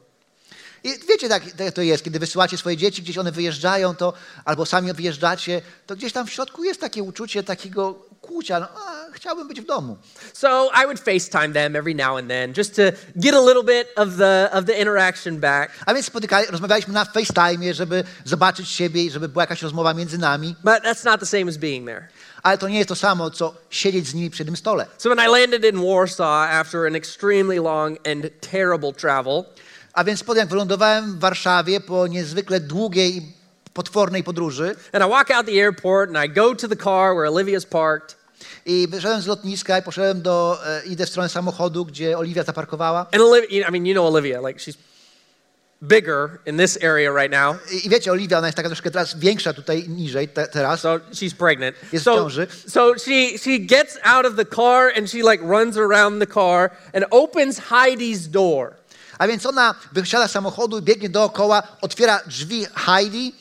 I 0.83 0.89
wiecie, 1.09 1.29
tak 1.29 1.51
tak 1.51 1.71
to 1.71 1.81
jest, 1.81 2.03
kiedy 2.03 2.19
wysyłacie 2.19 2.57
swoje 2.57 2.77
dzieci, 2.77 3.01
gdzieś 3.01 3.17
one 3.17 3.31
wyjeżdżają, 3.31 3.95
to 3.95 4.13
albo 4.45 4.65
sami 4.65 4.93
wyjeżdżacie, 4.93 5.61
to 5.87 5.95
gdzieś 5.95 6.13
tam 6.13 6.27
w 6.27 6.31
środku 6.31 6.63
jest 6.63 6.81
takie 6.81 7.03
uczucie 7.03 7.43
takiego 7.43 7.93
kłucia, 8.21 8.59
no, 8.59 8.67
a, 8.69 9.02
chciałbym 9.13 9.47
być 9.47 9.61
w 9.61 9.65
domu. 9.65 9.97
So 10.33 10.69
I 10.83 10.85
would 10.85 10.99
FaceTime 10.99 11.53
them 11.53 11.75
every 11.75 11.95
now 11.95 12.17
and 12.17 12.27
then 12.27 12.53
just 12.57 12.75
to 12.75 12.81
get 13.15 13.33
a 13.35 13.41
little 13.41 13.63
bit 13.63 13.87
of 13.95 14.17
the 14.17 14.49
of 14.51 14.65
the 14.65 14.81
interaction 14.81 15.39
back. 15.39 15.71
A 15.85 15.93
więc 15.93 16.05
spotykali, 16.05 16.47
rozmawialiśmy 16.49 16.93
na 16.93 17.05
FaceTime, 17.05 17.73
żeby 17.73 18.03
zobaczyć 18.25 18.69
siebie 18.69 19.03
i 19.03 19.11
żeby 19.11 19.29
była 19.29 19.43
jakaś 19.43 19.61
rozmowa 19.61 19.93
między 19.93 20.17
nami, 20.17 20.55
But 20.63 20.83
that's 20.83 21.05
not 21.05 21.19
the 21.19 21.25
same 21.25 21.49
as 21.49 21.57
being 21.57 21.85
there. 21.87 22.07
ale 22.43 22.57
to 22.57 22.67
nie 22.67 22.77
jest 22.77 22.89
to 22.89 22.95
samo, 22.95 23.29
co 23.31 23.53
siedzieć 23.69 24.07
z 24.07 24.13
nimi 24.13 24.29
przy 24.29 24.41
jednym 24.43 24.57
stole. 24.57 24.85
So 24.97 25.09
when 25.15 25.27
I 25.27 25.29
landed 25.31 25.65
in 25.73 25.81
Warsaw 25.87 26.49
after 26.51 26.85
an 26.87 26.95
extremely 26.95 27.59
long 27.59 27.97
and 28.07 28.25
terrible 28.51 28.93
travel, 28.93 29.43
A 29.93 30.03
więc 30.03 30.23
potem 30.23 30.39
jak 30.39 30.49
wylądowałem 30.49 31.15
w 31.15 31.19
Warszawie 31.19 31.79
po 31.81 32.07
niezwykle 32.07 32.59
długiej 32.59 33.17
i 33.17 33.21
potwornej 33.73 34.23
podróży 34.23 34.75
and 34.93 35.05
I 35.05 35.09
walk 35.09 35.31
out 35.31 35.45
the 35.45 35.51
airport 35.63 36.09
and 36.15 36.25
I 36.25 36.29
go 36.33 36.55
to 36.55 36.67
the 36.67 36.75
car 36.75 37.15
where 37.15 37.29
Olivia's 37.31 37.65
parked, 37.65 38.15
i 38.65 38.87
wyszedłem 38.87 39.21
z 39.21 39.27
lotniska 39.27 39.79
i 39.79 39.81
poszedłem 39.81 40.21
do, 40.21 40.59
e, 40.65 40.85
idę 40.85 41.05
w 41.05 41.09
stronę 41.09 41.29
samochodu, 41.29 41.85
gdzie 41.85 42.17
Oliwia 42.17 42.43
zaparkowała. 42.43 43.05
and 43.11 43.21
Olivia, 43.21 43.67
I 43.67 43.71
mean, 43.71 43.85
you 43.85 43.93
know 43.93 44.15
Olivia, 44.15 44.47
like 44.47 44.59
she's 44.59 44.77
bigger 45.81 46.39
in 46.45 46.57
this 46.57 46.77
area 46.83 47.11
right 47.11 47.31
now. 47.31 47.55
I, 47.71 47.85
i 47.87 47.89
wiecie, 47.89 48.11
Oliwia, 48.11 48.37
ona 48.37 48.47
jest 48.47 48.57
taka 48.57 48.69
troszkę 48.69 48.91
teraz 48.91 49.19
większa 49.19 49.53
tutaj 49.53 49.89
niżej 49.89 50.27
te, 50.27 50.47
teraz. 50.47 50.81
So 50.81 50.99
she's 51.11 51.35
pregnant. 51.35 51.75
Jest 51.93 52.05
w 52.05 52.05
so, 52.05 52.15
ciąży. 52.15 52.47
so 52.67 52.93
she 52.97 53.37
she 53.37 53.59
gets 53.59 53.97
out 54.03 54.25
of 54.25 54.35
the 54.35 54.45
car 54.45 54.91
and 54.97 55.11
she 55.11 55.17
like 55.17 55.43
runs 55.43 55.77
around 55.77 56.19
the 56.19 56.33
car 56.33 56.69
and 56.93 57.05
opens 57.11 57.59
Heidi's 57.59 58.27
door. 58.29 58.73
A 59.17 59.27
więc 59.27 59.45
ona 59.45 59.75
wysiada 59.91 60.27
z 60.27 60.31
samochodu, 60.31 60.81
biegnie 60.81 61.09
dookoła, 61.09 61.63
otwiera 61.81 62.21
drzwi 62.27 62.65
Heidi, 62.75 63.33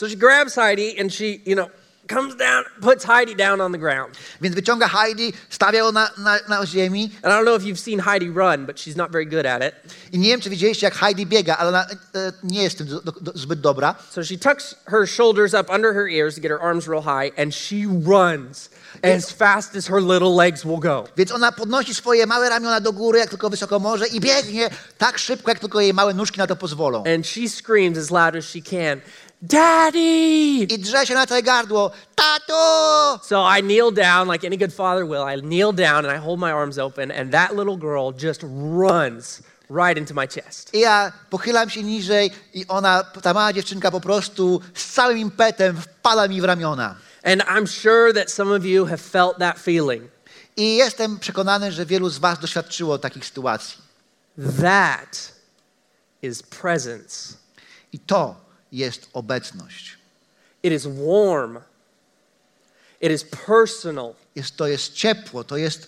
So 0.00 0.08
she 0.08 0.16
grabs 0.16 0.54
Heidi 0.54 0.98
and 0.98 1.12
she, 1.12 1.42
you 1.44 1.54
know, 1.54 1.70
comes 2.14 2.34
down, 2.36 2.64
puts 2.80 3.04
Heidi 3.04 3.34
down 3.34 3.60
on 3.60 3.72
the 3.72 3.78
ground. 3.78 4.16
więc 4.40 4.54
wyciąga 4.54 4.88
Heidi, 4.88 5.32
stawia 5.50 5.78
ją 5.78 5.92
na, 5.92 6.10
na, 6.18 6.38
na 6.48 6.66
ziemi. 6.66 7.10
And 7.22 7.32
I 7.32 7.36
don't 7.36 7.44
know 7.44 7.56
if 7.56 7.64
you've 7.64 7.78
seen 7.78 8.00
Heidi 8.00 8.28
run, 8.30 8.66
but 8.66 8.80
she's 8.80 8.96
not 8.96 9.10
very 9.10 9.26
good 9.26 9.46
at 9.46 9.62
it. 9.62 9.74
I 10.12 10.18
nie 10.18 10.30
wiem, 10.30 10.40
czy 10.40 10.50
widzieliście, 10.50 10.86
jak 10.86 10.94
Heidi 10.94 11.26
biega, 11.26 11.56
ale 11.56 11.68
ona 11.68 11.86
e, 12.14 12.32
nie 12.42 12.62
jest 12.62 12.78
tym 12.78 12.86
do, 12.86 13.00
do, 13.00 13.32
zbyt 13.34 13.60
dobra. 13.60 13.94
So 14.10 14.24
she 14.24 14.38
tucks 14.38 14.74
her 14.86 15.06
shoulders 15.06 15.54
up 15.54 15.70
under 15.74 15.94
her 15.94 16.08
ears 16.08 16.34
to 16.34 16.40
get 16.40 16.50
her 16.50 16.60
arms 16.60 16.88
real 16.88 17.02
high, 17.02 17.40
and 17.42 17.54
she 17.54 17.86
runs 18.06 18.70
as 19.02 19.30
fast 19.30 19.76
as 19.76 19.86
her 19.86 20.02
little 20.02 20.34
legs 20.34 20.64
will 20.64 20.78
go. 20.80 21.04
Więc 21.16 21.32
ona 21.32 21.52
podnosi 21.52 21.94
swoje 21.94 22.26
małe 22.26 22.48
ramiona 22.48 22.80
do 22.80 22.92
góry, 22.92 23.18
jak 23.18 23.30
tylko 23.30 23.50
wysoko 23.50 23.78
może 23.78 24.06
i 24.06 24.20
biegnie 24.20 24.70
tak 24.98 25.18
szybko, 25.18 25.50
jak 25.50 25.58
tylko 25.58 25.80
jej 25.80 25.94
małe 25.94 26.14
nóżki 26.14 26.38
na 26.38 26.46
to 26.46 26.56
pozwolą. 26.56 27.04
And 27.14 27.26
she 27.26 27.48
screams 27.48 27.98
as 27.98 28.10
loud 28.10 28.36
as 28.36 28.44
she 28.44 28.60
can, 28.62 29.00
Daddy! 29.42 30.66
I 30.68 30.78
drze 30.78 31.06
się 31.06 31.14
na 31.14 31.26
całe 31.26 31.42
gardło. 31.42 31.90
Tato! 32.14 33.20
So 33.22 33.56
I 33.58 33.62
kneel 33.62 33.92
down 33.92 34.32
like 34.32 34.46
any 34.46 34.58
good 34.58 34.74
father 34.74 35.06
will. 35.06 35.24
I 35.24 35.42
kneel 35.42 35.72
down 35.72 36.04
and 36.06 36.16
I 36.16 36.18
hold 36.18 36.40
my 36.40 36.52
arms 36.52 36.78
open, 36.78 37.10
and 37.10 37.32
that 37.32 37.56
little 37.56 37.76
girl 37.76 38.12
just 38.12 38.42
runs 38.72 39.42
right 39.70 39.98
into 39.98 40.14
my 40.14 40.28
chest. 40.28 40.74
I 40.74 40.80
ja 40.80 41.12
pochylam 41.30 41.70
się 41.70 41.82
niżej 41.82 42.30
i 42.54 42.66
ona, 42.66 43.04
ta 43.22 43.34
mała 43.34 43.52
dziewczynka 43.52 43.90
po 43.90 44.00
prostu 44.00 44.60
z 44.74 44.92
całym 44.92 45.18
impetem 45.18 45.76
wpada 45.76 46.28
mi 46.28 46.40
w 46.40 46.44
ramiona. 46.44 46.96
And 47.22 47.42
I'm 47.42 47.66
sure 47.66 48.12
that 48.12 48.30
some 48.30 48.56
of 48.56 48.64
you 48.64 48.86
have 48.86 48.98
felt 48.98 49.38
that 49.38 49.58
feeling. 49.58 50.10
I 50.56 50.76
jestem 50.76 51.18
przekonany, 51.18 51.72
że 51.72 51.86
wielu 51.86 52.08
z 52.08 52.18
was 52.18 52.38
doświadczyło 52.38 52.98
takich 52.98 53.26
sytuacji. 53.26 53.78
That 54.60 55.32
is 56.22 56.42
presence. 56.42 57.34
I 57.92 57.98
to 57.98 58.49
jest 58.72 59.08
obecność. 59.12 59.98
It 60.62 60.72
is 60.72 60.86
warm. 60.86 61.58
It 63.00 63.12
is 63.12 63.24
personal. 63.24 64.14
Jest, 64.34 64.56
to 64.56 64.66
jest 64.66 64.92
ciepło, 64.92 65.44
to 65.44 65.56
jest 65.56 65.86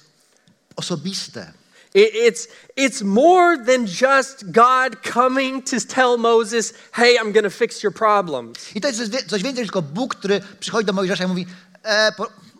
osobiste. 0.77 1.53
It- 1.95 2.15
it's, 2.15 2.49
it's 2.77 3.05
more 3.05 3.65
than 3.65 3.87
just 3.87 4.51
God 4.51 4.97
coming 5.13 5.71
to 5.71 5.77
tell 5.95 6.17
Moses, 6.19 6.75
hey, 6.93 7.17
I'm 7.19 7.33
going 7.33 7.45
to 7.45 7.51
fix 7.51 7.83
your 7.83 7.95
problems. 7.95 8.77
I 8.77 8.81
to 8.81 8.89
jest 8.89 9.29
coś 9.29 9.43
więcej 9.43 9.63
niż 9.65 9.67
tylko 9.69 9.83
Bóg, 9.83 10.15
który 10.15 10.41
przychodzi 10.61 10.87
do 10.87 10.93
Mojżesza 10.93 11.25
i 11.25 11.27
mówi, 11.27 11.47
e, 11.85 12.13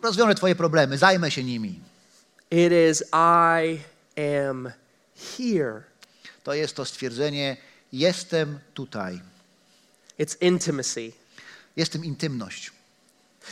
rozwiążę 0.03 0.35
twoje 0.35 0.55
problemy, 0.55 0.97
zajmę 0.97 1.31
się 1.31 1.43
nimi. 1.43 1.79
It 2.51 2.71
is 2.91 3.03
I 3.13 3.79
am 4.45 4.71
here. 5.37 5.83
To 6.43 6.53
jest 6.53 6.75
to 6.75 6.85
stwierdzenie: 6.85 7.57
Jestem 7.93 8.59
tutaj. 8.73 9.21
It's 10.23 10.37
intimacy. 10.41 11.11
Jestem 11.75 12.05
intymność. 12.05 12.71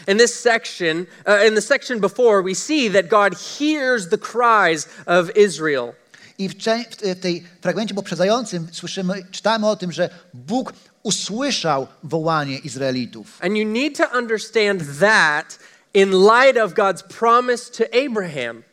In 0.08 0.18
this 0.18 0.40
section, 0.40 1.06
uh, 1.28 1.48
in 1.48 1.56
the 1.56 1.62
section 1.62 2.00
before, 2.00 2.44
we 2.44 2.56
see 2.56 2.90
that 2.90 3.10
God 3.10 3.34
hears 3.34 4.08
the 4.08 4.18
cries 4.18 4.88
of 5.06 5.30
Israel. 5.36 5.94
I 6.38 6.50
w, 6.50 6.54
w 6.54 7.20
tej 7.22 7.44
fragmencie 7.62 7.94
poprzedzającym 7.94 8.68
słyszymy, 8.72 9.26
czytamy 9.32 9.70
o 9.70 9.76
tym, 9.76 9.92
że 9.92 10.10
Bóg 10.34 10.74
usłyszał 11.04 11.88
wołanie 12.04 12.58
Izraelitów. 12.58 13.38
And 13.42 13.58
you 13.58 13.66
need 13.66 13.98
to 13.98 14.18
understand 14.18 15.00
that 15.00 15.60
in 15.94 16.12
light 16.12 16.58
of 16.58 16.74
God's 16.74 17.04
promise 17.04 17.72
to 17.72 17.84
Abraham. 18.06 18.64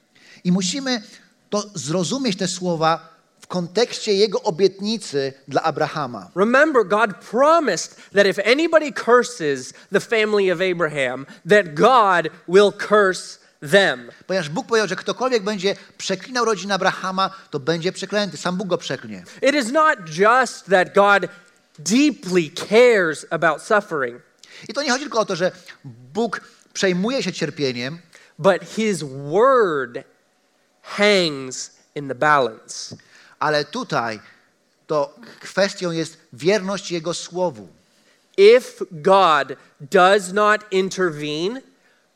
I 0.44 0.52
musimy 0.52 1.02
to 1.50 1.70
zrozumieć 1.74 2.36
te 2.36 2.48
słowa 2.48 3.17
w 3.48 3.50
kontekście 3.50 4.14
jego 4.14 4.42
obietnicy 4.42 5.32
dla 5.48 5.62
Abrahama. 5.62 6.30
Remember, 6.36 6.84
God 6.84 7.10
promised 7.30 7.96
that 8.12 8.26
if 8.26 8.52
anybody 8.52 8.92
curses 8.92 9.72
the 9.92 10.00
family 10.00 10.52
of 10.52 10.60
Abraham, 10.60 11.26
that 11.48 11.74
God 11.74 12.28
will 12.48 12.72
curse 12.72 13.38
them. 13.70 14.10
Ponieważ 14.26 14.48
Bóg 14.48 14.66
powiedział, 14.66 14.88
że 14.88 14.96
ktokolwiek 14.96 15.42
będzie 15.42 15.76
przeklinał 15.98 16.44
rodzinę 16.44 16.74
Abrahama, 16.74 17.30
to 17.50 17.60
będzie 17.60 17.92
przeklęty. 17.92 18.36
Sam 18.36 18.56
Bóg 18.56 18.68
go 18.68 18.78
przeklnie. 18.78 19.24
It 19.42 19.54
is 19.54 19.72
not 19.72 19.98
just 20.18 20.66
that 20.66 20.94
God 20.94 21.30
deeply 21.78 22.50
cares 22.68 23.26
about 23.30 23.62
suffering, 23.62 24.22
I 24.68 24.74
to 24.74 24.82
nie 24.82 24.90
chodzi 24.90 25.04
tylko 25.04 25.20
o 25.20 25.24
to, 25.24 25.36
że 25.36 25.52
Bóg 25.84 26.40
przejmuje 26.72 27.22
się 27.22 27.32
cierpieniem, 27.32 27.98
but 28.38 28.62
His 28.76 29.02
word 29.02 29.98
hangs 30.82 31.70
in 31.94 32.08
the 32.08 32.14
balance. 32.14 32.96
Ale 33.38 33.64
tutaj 33.64 34.20
to 34.86 35.14
kwestią 35.40 35.90
jest 35.90 36.18
wierność 36.32 36.90
Jego 36.90 37.14
słowu. 37.14 37.68
If 38.36 38.84
God 38.90 39.48
does 39.80 40.32
not 40.32 40.60
intervene, 40.70 41.62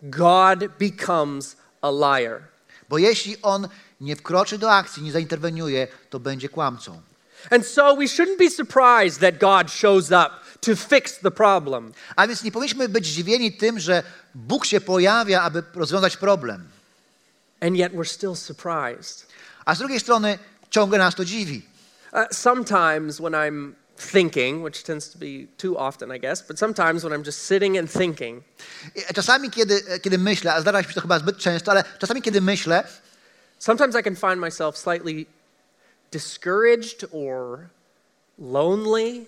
God 0.02 0.58
becomes 0.78 1.56
a 1.80 1.90
liar. 1.90 2.42
Bo 2.88 2.98
jeśli 2.98 3.42
On 3.42 3.68
nie 4.00 4.16
wkroczy 4.16 4.58
do 4.58 4.72
akcji, 4.72 5.02
nie 5.02 5.12
zainterweniuje, 5.12 5.88
to 6.10 6.20
będzie 6.20 6.48
kłamcą. 6.48 7.02
And 7.50 7.66
so 7.66 7.96
we 7.96 8.04
shouldn't 8.04 8.38
be 8.38 8.50
surprised 8.50 9.20
that 9.20 9.38
God 9.38 9.70
shows 9.70 10.10
up 10.10 10.30
to 10.60 10.76
fix 10.76 11.18
the 11.18 11.30
problem. 11.30 11.92
A 12.16 12.26
więc 12.26 12.44
nie 12.44 12.52
powinniśmy 12.52 12.88
być 12.88 13.06
zdziwieni 13.06 13.52
tym, 13.52 13.80
że 13.80 14.02
Bóg 14.34 14.66
się 14.66 14.80
pojawia, 14.80 15.42
aby 15.42 15.62
rozwiązać 15.74 16.16
problem. 16.16 16.68
And 17.60 17.76
yet 17.76 17.92
we're 17.92 18.12
still 18.12 18.36
surprised. 18.36 19.26
A 19.64 19.74
z 19.74 19.78
drugiej 19.78 20.00
strony 20.00 20.38
ciągle 20.72 20.98
nas 20.98 21.14
to 21.14 21.24
dziwi. 21.24 21.62
Uh, 22.12 22.20
sometimes 22.30 23.20
when 23.20 23.34
I'm 23.34 23.74
thinking, 23.96 24.64
which 24.64 24.82
tends 24.82 25.10
to 25.10 25.18
be 25.18 25.46
too 25.56 25.78
often, 25.78 26.16
I 26.16 26.18
guess, 26.18 26.42
but 26.42 26.58
sometimes 26.58 27.04
when 27.04 27.12
I'm 27.12 27.24
just 27.24 27.46
sitting 27.46 27.78
and 27.78 27.92
thinking, 27.92 28.42
I 29.10 29.14
Czasami, 29.14 29.50
kiedy, 29.50 29.82
kiedy 30.02 30.18
myślę, 30.18 30.54
a 30.54 30.60
zdarza 30.60 30.82
się 30.82 30.94
to 30.94 31.00
chyba 31.00 31.18
zbyt 31.18 31.38
często, 31.38 31.70
ale 31.70 31.84
czasami, 31.98 32.22
kiedy 32.22 32.40
myślę, 32.40 32.84
sometimes 33.58 33.96
I 33.96 34.02
can 34.02 34.16
find 34.16 34.38
myself 34.38 34.78
slightly 34.78 35.26
discouraged 36.10 37.04
or 37.12 37.58
lonely. 38.38 39.26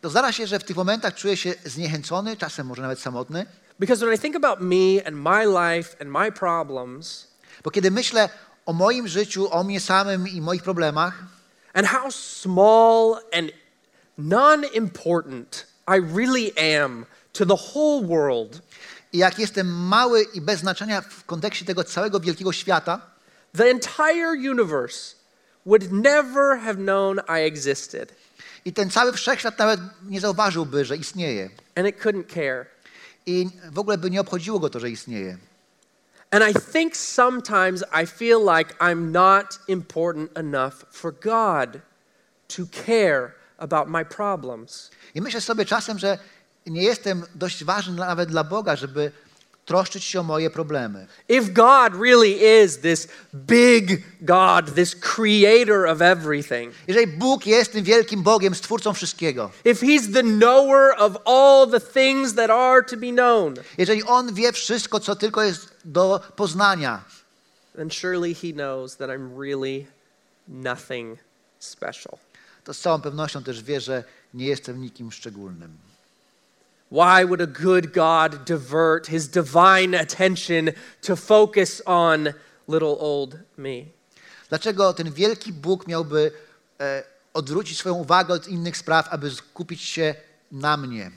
to 0.00 0.10
zdarza 0.10 0.32
się, 0.32 0.46
że 0.46 0.58
w 0.58 0.64
tych 0.64 0.76
momentach 0.76 1.14
czuję 1.14 1.36
się 1.36 1.54
zniechęcony, 1.64 2.36
czasem 2.36 2.66
może 2.66 2.82
nawet 2.82 3.00
samotny, 3.00 3.46
because 3.80 4.06
when 4.06 4.14
I 4.14 4.18
think 4.18 4.36
about 4.36 4.60
me 4.60 5.06
and 5.06 5.16
my 5.16 5.44
life 5.44 5.96
and 6.00 6.10
my 6.10 6.32
problems 6.32 7.30
bo 7.64 7.70
kiedy 7.70 7.90
myślę 7.90 8.28
o 8.66 8.72
moim 8.72 9.08
życiu, 9.08 9.52
o 9.52 9.64
mnie 9.64 9.80
samym 9.80 10.28
i 10.28 10.40
moich 10.40 10.62
problemach 10.62 11.14
and 11.74 11.86
how 11.86 12.10
small 12.10 13.18
and 13.32 13.50
non 14.18 14.64
important 14.74 15.66
I 15.88 16.00
really 16.16 16.52
am 16.56 17.06
to 17.32 17.46
the 17.46 17.56
whole 17.56 18.02
world, 18.02 18.62
i 19.12 19.18
jak 19.18 19.38
jestem 19.38 19.66
mały 19.66 20.22
i 20.34 20.40
bez 20.40 20.60
znaczenia 20.60 21.00
w 21.00 21.24
kontekście 21.24 21.64
tego 21.64 21.84
całego 21.84 22.20
wielkiego 22.20 22.52
świata, 22.52 23.00
the 23.56 23.70
entire 23.70 24.50
universe 24.50 25.14
would 25.66 25.92
never 25.92 26.58
have 26.58 26.74
known 26.74 27.20
I 27.28 27.46
existed. 27.46 28.14
i 28.64 28.72
ten 28.72 28.90
cały 28.90 29.12
wszechświat 29.12 29.58
nawet 29.58 29.80
nie 30.08 30.20
zauważyłby, 30.20 30.84
że 30.84 30.96
istnieje. 30.96 31.50
And 31.74 31.88
it 31.88 31.96
couldn't 32.02 32.34
care. 32.34 32.66
I 33.26 33.48
w 33.72 33.78
ogóle 33.78 33.98
by 33.98 34.10
nie 34.10 34.20
obchodziło 34.20 34.58
go 34.58 34.70
to, 34.70 34.80
że 34.80 34.90
istnieje. 34.90 35.38
And 36.32 36.44
I 36.44 36.52
think 36.72 36.96
sometimes 36.96 37.82
I 37.92 38.06
feel 38.06 38.40
like 38.40 38.74
I'm 38.80 39.12
not 39.12 39.58
important 39.68 40.38
enough 40.38 40.84
for 40.90 41.12
God 41.12 41.82
to 42.48 42.66
care 42.66 43.34
about 43.58 43.88
my 43.88 44.04
problems. 44.04 44.90
I 45.14 45.20
myślę 45.20 45.40
sobie 45.40 45.64
czasem, 45.64 45.98
że 45.98 46.18
nie 46.66 46.82
jestem 46.82 47.22
dość 47.34 47.64
ważny 47.64 47.96
nawet 47.96 48.30
dla 48.30 48.44
Boga, 48.44 48.76
żeby 48.76 49.12
troszczyć 49.64 50.04
się 50.04 50.20
o 50.20 50.22
moje 50.22 50.50
problemy. 50.50 51.06
If 51.28 51.52
God 51.52 51.94
really 52.02 52.62
is 52.62 52.78
this 52.78 53.08
big 53.34 54.02
God, 54.20 54.74
this 54.74 54.94
creator 54.94 55.86
of 55.86 56.02
everything, 56.02 56.74
Jeżeli 56.88 57.06
Bóg 57.06 57.46
jest 57.46 57.72
tym 57.72 57.84
wielkim 57.84 58.22
Bogiem, 58.22 58.54
stwórcą 58.54 58.92
wszystkiego, 58.92 59.50
if 59.64 59.86
He's 59.86 60.12
the 60.12 60.22
knower 60.22 60.94
of 60.98 61.16
all 61.24 61.70
the 61.70 61.80
things 61.80 62.34
that 62.34 62.50
are 62.50 62.82
to 62.82 62.96
be 62.96 63.12
known, 63.12 63.54
jeżeli 63.78 64.02
On 64.02 64.34
wie 64.34 64.52
wszystko, 64.52 65.00
co 65.00 65.16
tylko 65.16 65.42
jest 65.42 65.69
do 65.84 66.20
poznania, 66.36 67.04
then 67.76 67.90
surely 67.90 68.34
He 68.34 68.52
knows 68.52 68.96
that 68.96 69.10
I'm 69.10 69.38
really 69.38 69.86
nothing 70.48 71.18
special. 71.58 72.18
to 72.64 72.74
z 72.74 72.80
całą 72.80 73.00
pewnością 73.00 73.42
też 73.42 73.62
wie, 73.62 73.80
że 73.80 74.04
nie 74.34 74.46
jestem 74.46 74.80
nikim 74.82 75.12
szczególnym. 75.12 75.78
Why 76.90 77.26
would 77.26 77.40
a 77.40 77.46
good 77.46 77.92
God 77.92 78.44
divert 78.44 79.06
his 79.06 79.28
divine 79.28 80.00
attention 80.00 80.70
to 81.02 81.16
focus 81.16 81.82
on 81.84 82.32
little 82.68 82.98
old 82.98 83.36
me? 83.58 83.84
Dlaczego 84.48 84.92
ten 84.92 85.12
wielki 85.12 85.52
Bóg 85.52 85.86
miałby 85.86 86.32
e, 86.80 87.02
odwrócić 87.34 87.78
swoją 87.78 87.94
uwagę 87.94 88.34
od 88.34 88.48
innych 88.48 88.76
spraw, 88.76 89.08
aby 89.08 89.30
skupić 89.30 89.82
się 89.82 90.14
na 90.52 90.76
mnie? 90.76 91.10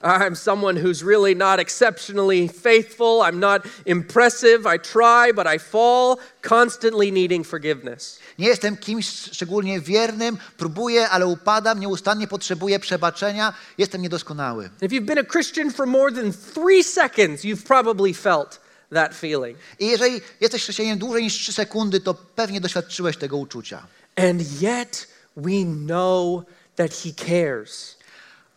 I'm 0.00 0.36
someone 0.36 0.76
who's 0.76 1.02
really 1.02 1.34
not 1.34 1.58
exceptionally 1.58 2.48
faithful. 2.48 3.22
I'm 3.22 3.40
not 3.40 3.62
impressive. 3.84 4.64
I 4.64 4.78
try, 4.78 5.32
but 5.32 5.46
I 5.46 5.58
fall, 5.58 6.18
constantly 6.40 7.10
needing 7.10 7.44
forgiveness. 7.44 8.18
Nie 8.38 8.48
jestem 8.48 8.76
kimś 8.76 9.08
szczególnie 9.32 9.80
wiernym, 9.80 10.38
próbuję, 10.56 11.08
ale 11.08 11.26
upadam, 11.26 11.80
nieustannie 11.80 12.26
potrzebuję 12.26 12.78
przebaczenia, 12.78 13.54
jestem 13.78 14.02
niedoskonały. 14.02 14.70
If 14.82 14.94
you've 14.94 15.04
been 15.04 15.18
a 15.18 15.24
Christian 15.24 15.72
for 15.72 15.86
more 15.86 16.12
than 16.12 16.32
three 16.54 16.84
seconds, 16.84 17.44
you've 17.44 17.66
probably 17.66 18.14
felt 18.14 18.60
that 18.92 19.14
feeling. 19.14 19.58
I 19.78 19.86
jeżeli 19.86 20.20
jesteś 20.40 20.62
chrześcijaninem 20.62 20.98
dłużej 20.98 21.22
niż 21.22 21.34
3 21.34 21.52
sekundy, 21.52 22.00
to 22.00 22.14
pewnie 22.14 22.60
doświadczyłeś 22.60 23.16
tego 23.16 23.36
uczucia. 23.36 23.86
And 24.16 24.62
yet 24.62 25.08
we 25.36 25.64
know 25.86 26.42
that 26.76 26.90
He 26.94 27.12
cares. 27.12 27.97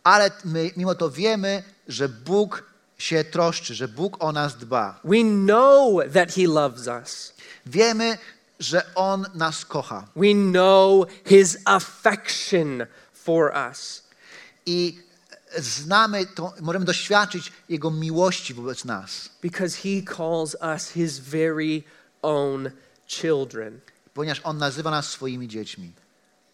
Ale 0.04 0.30
my 0.44 0.70
mimo 0.76 0.94
to 0.94 1.10
wiemy, 1.10 1.62
że 1.88 2.08
Bóg 2.08 2.64
się 2.98 3.24
troszczy, 3.24 3.74
że 3.74 3.88
Bóg 3.88 4.16
o 4.24 4.32
nas 4.32 4.56
dba. 4.56 5.00
We 5.04 5.22
know 5.22 6.12
that 6.12 6.32
He 6.34 6.46
loves 6.46 6.86
us. 7.02 7.34
Wiemy, 7.66 8.18
że 8.60 8.94
On 8.94 9.26
nas 9.34 9.64
kocha. 9.64 10.08
We 10.16 10.34
know 10.34 11.06
His 11.26 11.58
affection 11.64 12.86
for 13.12 13.52
us. 13.70 14.02
I 14.66 14.98
znamy 15.58 16.26
to, 16.26 16.54
możemy 16.60 16.84
doświadczyć 16.84 17.52
Jego 17.68 17.90
miłości 17.90 18.54
wobec 18.54 18.84
nas, 18.84 19.28
Because 19.42 19.76
He 19.76 20.02
calls 20.16 20.56
us 20.74 20.88
His 20.88 21.18
very 21.18 21.82
own 22.22 22.70
children. 23.06 23.80
ponieważ 24.14 24.40
On 24.44 24.58
nazywa 24.58 24.90
nas 24.90 25.08
swoimi 25.10 25.48
dziećmi. 25.48 25.92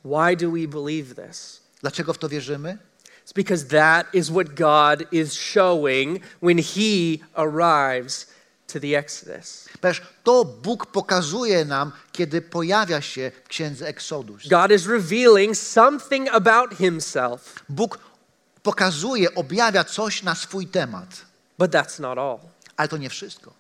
Why 0.05 0.37
do 0.37 0.51
we 0.51 0.69
believe 0.69 1.27
this? 1.27 1.61
Dlaczego 1.81 2.13
w 2.13 2.19
to 2.19 2.29
wierzymy? 2.29 2.79
It's 3.29 3.35
because 3.35 3.69
that 3.69 4.07
is 4.15 4.31
what 4.31 4.55
God 4.55 5.07
is 5.13 5.35
showing 5.35 6.23
when 6.41 6.57
He 6.57 7.23
arrives 7.37 8.27
to 8.69 8.81
the 8.81 8.97
Exodus. 8.97 9.69
Ponieważ 9.81 10.01
to 10.25 10.45
Bóg 10.45 10.87
pokazuje 10.87 11.65
nam, 11.65 11.93
kiedy 12.13 12.41
pojawia 12.43 13.01
się 13.01 13.31
w 13.45 13.49
księdze 13.49 13.89
Eksodus. 13.89 14.49
God 14.49 14.73
is 14.73 14.87
revealing 14.87 15.57
something 15.57 16.29
about 16.33 16.73
Himself, 16.75 17.65
Bóg 17.69 17.99
pokazuje, 18.63 19.35
objawia 19.35 19.85
coś 19.85 20.23
na 20.23 20.35
swój 20.35 20.67
temat. 20.67 21.09
but 21.59 21.71
that's 21.71 22.01
not 22.01 22.19
all. 22.19 22.41
Ale 22.77 22.89
to 22.89 22.97
nie 22.97 23.11
wszystko. 23.11 23.53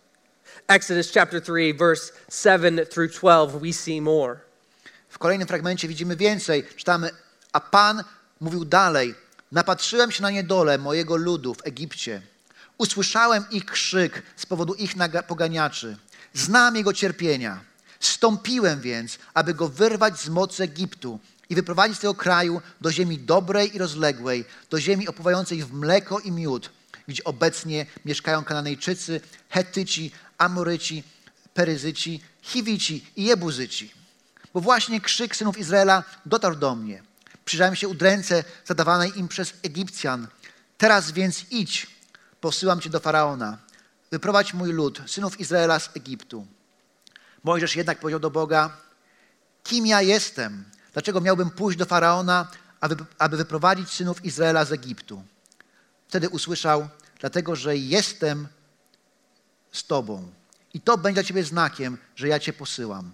Exodus 0.69 1.13
chapter 1.13 1.43
3, 1.43 1.75
verse 1.75 2.13
7 2.31 2.87
through 2.87 3.13
12, 3.13 3.61
we 3.61 3.73
see 3.73 4.01
more. 4.01 4.37
W 5.09 5.19
kolejnym 5.19 5.49
fragmencie 5.49 5.89
widzimy 5.89 6.17
więcej. 6.17 6.65
Czytamy, 6.77 7.11
a 7.53 7.61
Pan 7.61 8.05
mówił 8.41 8.65
dalej. 8.65 9.28
Napatrzyłem 9.53 10.11
się 10.11 10.23
na 10.23 10.31
niedolę 10.31 10.79
mojego 10.79 11.17
ludu 11.17 11.55
w 11.55 11.67
Egipcie. 11.67 12.23
Usłyszałem 12.79 13.45
ich 13.51 13.65
krzyk 13.65 14.23
z 14.37 14.47
powodu 14.47 14.75
ich 14.75 14.95
poganiaczy. 15.29 15.97
Znam 16.35 16.77
jego 16.77 16.93
cierpienia. 16.93 17.61
Stąpiłem 18.01 18.81
więc, 18.81 19.19
aby 19.35 19.55
go 19.55 19.69
wyrwać 19.69 20.21
z 20.21 20.29
mocy 20.29 20.63
Egiptu 20.63 21.21
i 21.51 21.55
wyprowadzić 21.55 21.97
z 21.97 22.01
tego 22.01 22.15
kraju 22.15 22.63
do 22.81 22.93
ziemi 22.93 23.19
dobrej 23.19 23.77
i 23.77 23.79
rozległej, 23.79 24.45
do 24.71 24.81
ziemi 24.81 25.09
opływającej 25.09 25.65
w 25.65 25.73
mleko 25.73 26.21
i 26.21 26.33
miód, 26.33 26.71
gdzie 27.09 27.25
obecnie 27.25 27.87
mieszkają 28.05 28.45
Kananejczycy, 28.45 29.21
Hetyci, 29.49 30.11
Amoryci, 30.39 31.05
Peryzyci, 31.55 32.21
Chiwici 32.43 33.07
i 33.17 33.25
Jebuzyci. 33.25 33.93
Bo 34.55 34.61
właśnie 34.61 35.01
krzyk 35.01 35.37
synów 35.37 35.59
Izraela 35.59 36.05
dotarł 36.27 36.57
do 36.57 36.75
mnie. 36.75 37.08
Przyjrzałem 37.49 37.77
się 37.77 37.89
udręce 37.89 38.45
zadawanej 38.65 39.19
im 39.19 39.29
przez 39.29 39.55
Egipcjan. 39.63 40.27
Teraz 40.79 41.11
więc 41.11 41.45
idź, 41.51 41.87
posyłam 42.41 42.81
cię 42.81 42.91
do 42.91 43.01
Faraona. 43.01 43.59
Wyprowadź 44.11 44.55
mój 44.55 44.73
lud, 44.73 45.01
synów 45.07 45.41
Izraela 45.41 45.79
z 45.81 45.97
Egiptu. 45.97 46.47
Mojżesz 47.45 47.77
jednak 47.77 48.01
powiedział 48.01 48.21
do 48.21 48.31
Boga, 48.31 48.77
kim 49.63 49.87
ja 49.87 50.03
jestem? 50.03 50.65
Dlaczego 50.93 51.21
miałbym 51.21 51.51
pójść 51.51 51.79
do 51.79 51.87
Faraona, 51.87 52.51
aby, 52.81 52.97
aby 53.19 53.37
wyprowadzić 53.37 53.91
synów 53.91 54.25
Izraela 54.25 54.65
z 54.65 54.73
Egiptu? 54.73 55.23
Wtedy 56.09 56.29
usłyszał, 56.29 56.89
dlatego 57.21 57.57
że 57.57 57.77
jestem 57.77 58.49
z 59.73 59.85
tobą. 59.85 60.31
I 60.75 60.81
to 60.81 60.99
będzie 60.99 61.23
dla 61.23 61.29
ciebie 61.29 61.45
znakiem, 61.45 61.99
że 62.17 62.29
ja 62.29 62.39
cię 62.39 62.53
posyłam. 62.53 63.13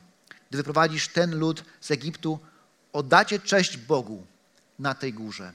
Gdy 0.48 0.56
wyprowadzisz 0.56 1.08
ten 1.08 1.38
lud 1.38 1.64
z 1.80 1.90
Egiptu, 1.90 2.38
oddacie 2.94 3.38
cześć 3.38 3.76
Bogu 3.76 4.26
na 4.78 4.94
tej 4.94 5.12
górze. 5.12 5.52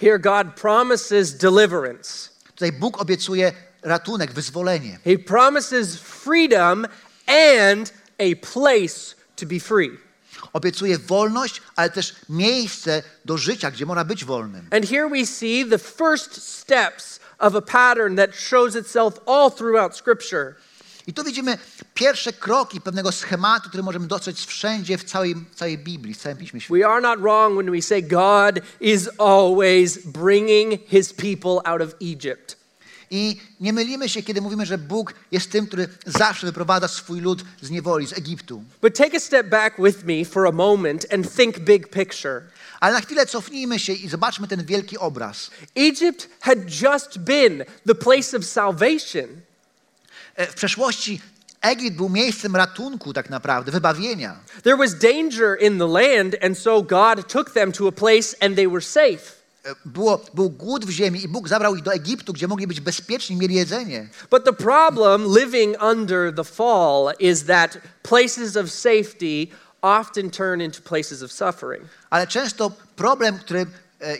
Here, 0.00 0.18
God 0.18 0.46
promises 0.60 1.36
deliverance. 1.36 2.30
Tutaj 2.54 2.72
Bóg 2.72 3.00
obiecuje 3.00 3.52
ratunek, 3.82 4.32
wyzwolenie. 4.32 4.98
He 5.04 5.18
promises 5.18 5.96
freedom 5.96 6.86
and 7.26 7.92
a 8.18 8.46
place 8.52 9.14
to 9.36 9.46
be 9.46 9.60
free. 9.60 9.90
Obiecuje 10.52 10.98
wolność, 10.98 11.62
ale 11.76 11.90
też 11.90 12.14
miejsce 12.28 13.02
do 13.24 13.38
życia, 13.38 13.70
gdzie 13.70 13.86
można 13.86 14.04
być 14.04 14.24
wolnym. 14.24 14.66
And 14.70 14.86
here 14.86 15.08
we 15.08 15.26
see 15.26 15.66
the 15.70 15.78
first 15.78 16.42
steps 16.42 17.20
of 17.38 17.54
a 17.54 17.62
pattern 17.62 18.16
that 18.16 18.34
shows 18.34 18.76
itself 18.76 19.20
all 19.26 19.50
throughout 19.50 19.96
Scripture. 19.96 20.54
I 21.10 21.14
tu 21.14 21.24
widzimy 21.24 21.58
pierwsze 21.94 22.32
kroki 22.32 22.80
pewnego 22.80 23.12
schematu, 23.12 23.68
który 23.68 23.82
możemy 23.82 24.06
dostrzec 24.06 24.44
wszędzie 24.44 24.98
w 24.98 25.04
całej, 25.04 25.34
całej 25.54 25.78
Biblii, 25.78 26.14
w 26.14 26.18
całym 26.18 26.38
Piśmie 26.38 26.60
Świętym. 26.60 26.80
We 26.80 26.88
are 26.88 27.00
not 27.00 27.20
wrong 27.20 27.54
when 27.54 27.72
we 27.72 27.82
say 27.82 28.02
God 28.02 28.60
is 28.80 29.08
always 29.18 29.98
bringing 30.06 30.80
his 30.88 31.12
people 31.12 31.72
out 31.72 31.82
of 31.82 31.94
Egypt. 32.02 32.56
I 33.10 33.40
nie 33.60 33.72
mylimy 33.72 34.08
się, 34.08 34.22
kiedy 34.22 34.40
mówimy, 34.40 34.66
że 34.66 34.78
Bóg 34.78 35.14
jest 35.32 35.50
tym, 35.50 35.66
który 35.66 35.88
zawsze 36.06 36.46
wyprowadza 36.46 36.88
swój 36.88 37.20
lud 37.20 37.44
z 37.62 37.70
niewoli, 37.70 38.06
z 38.06 38.12
Egiptu. 38.12 38.64
But 38.82 38.96
take 38.96 39.16
a 39.16 39.20
step 39.20 39.48
back 39.48 39.74
with 39.78 40.04
me 40.04 40.24
for 40.24 40.46
a 40.46 40.52
moment 40.52 41.06
and 41.14 41.36
think 41.36 41.58
big 41.58 41.88
picture. 41.88 42.42
Ale 42.80 42.94
na 42.94 43.00
chwilę 43.00 43.26
cofnijmy 43.26 43.78
się 43.78 43.92
i 43.92 44.08
zobaczmy 44.08 44.48
ten 44.48 44.64
wielki 44.64 44.98
obraz. 44.98 45.50
Egypt 45.74 46.28
had 46.40 46.58
just 46.82 47.18
been 47.18 47.64
the 47.86 47.94
place 47.94 48.36
of 48.36 48.44
salvation. 48.44 49.49
E, 50.36 50.46
W 50.46 50.54
przeszłości 50.54 51.20
Egipt 51.60 51.96
był 51.96 52.08
miejscem 52.08 52.56
ratunku 52.56 53.12
tak 53.12 53.30
naprawdę, 53.30 53.72
wybawienia. 53.72 54.36
There 54.62 54.76
was 54.76 54.98
danger 54.98 55.62
in 55.62 55.78
the 55.78 55.86
land, 55.86 56.36
and 56.44 56.58
so 56.58 56.82
God 56.82 57.28
took 57.28 57.50
them 57.50 57.72
to 57.72 57.88
a 57.88 57.92
place 57.92 58.36
and 58.40 58.56
they 58.56 58.68
were 58.68 58.80
safe. 58.80 59.40
E, 59.64 59.74
Było, 59.84 60.24
był 60.34 60.50
głód 60.50 60.84
w 60.84 60.90
ziemi 60.90 61.24
i 61.24 61.28
Bóg 61.28 61.48
zabrał 61.48 61.76
ich 61.76 61.82
do 61.82 61.92
Egiptu, 61.92 62.32
gdzie 62.32 62.48
mogli 62.48 62.66
być 62.66 62.80
bezpieczni, 62.80 63.36
mieli 63.36 63.54
jedzenie. 63.54 64.08
But 64.30 64.44
the 64.44 64.52
problem 64.52 65.34
living 65.38 65.82
under 65.82 66.34
the 66.34 66.44
fall 66.44 67.14
is 67.18 67.44
that 67.44 67.78
places 68.02 68.56
of 68.56 68.70
safety 68.70 69.46
often 69.82 70.30
turn 70.30 70.60
into 70.60 70.82
places 70.82 71.22
of 71.22 71.32
suffering. 71.32 71.84
Ale 72.10 72.26
często 72.26 72.72
problem, 72.96 73.38
który 73.38 73.66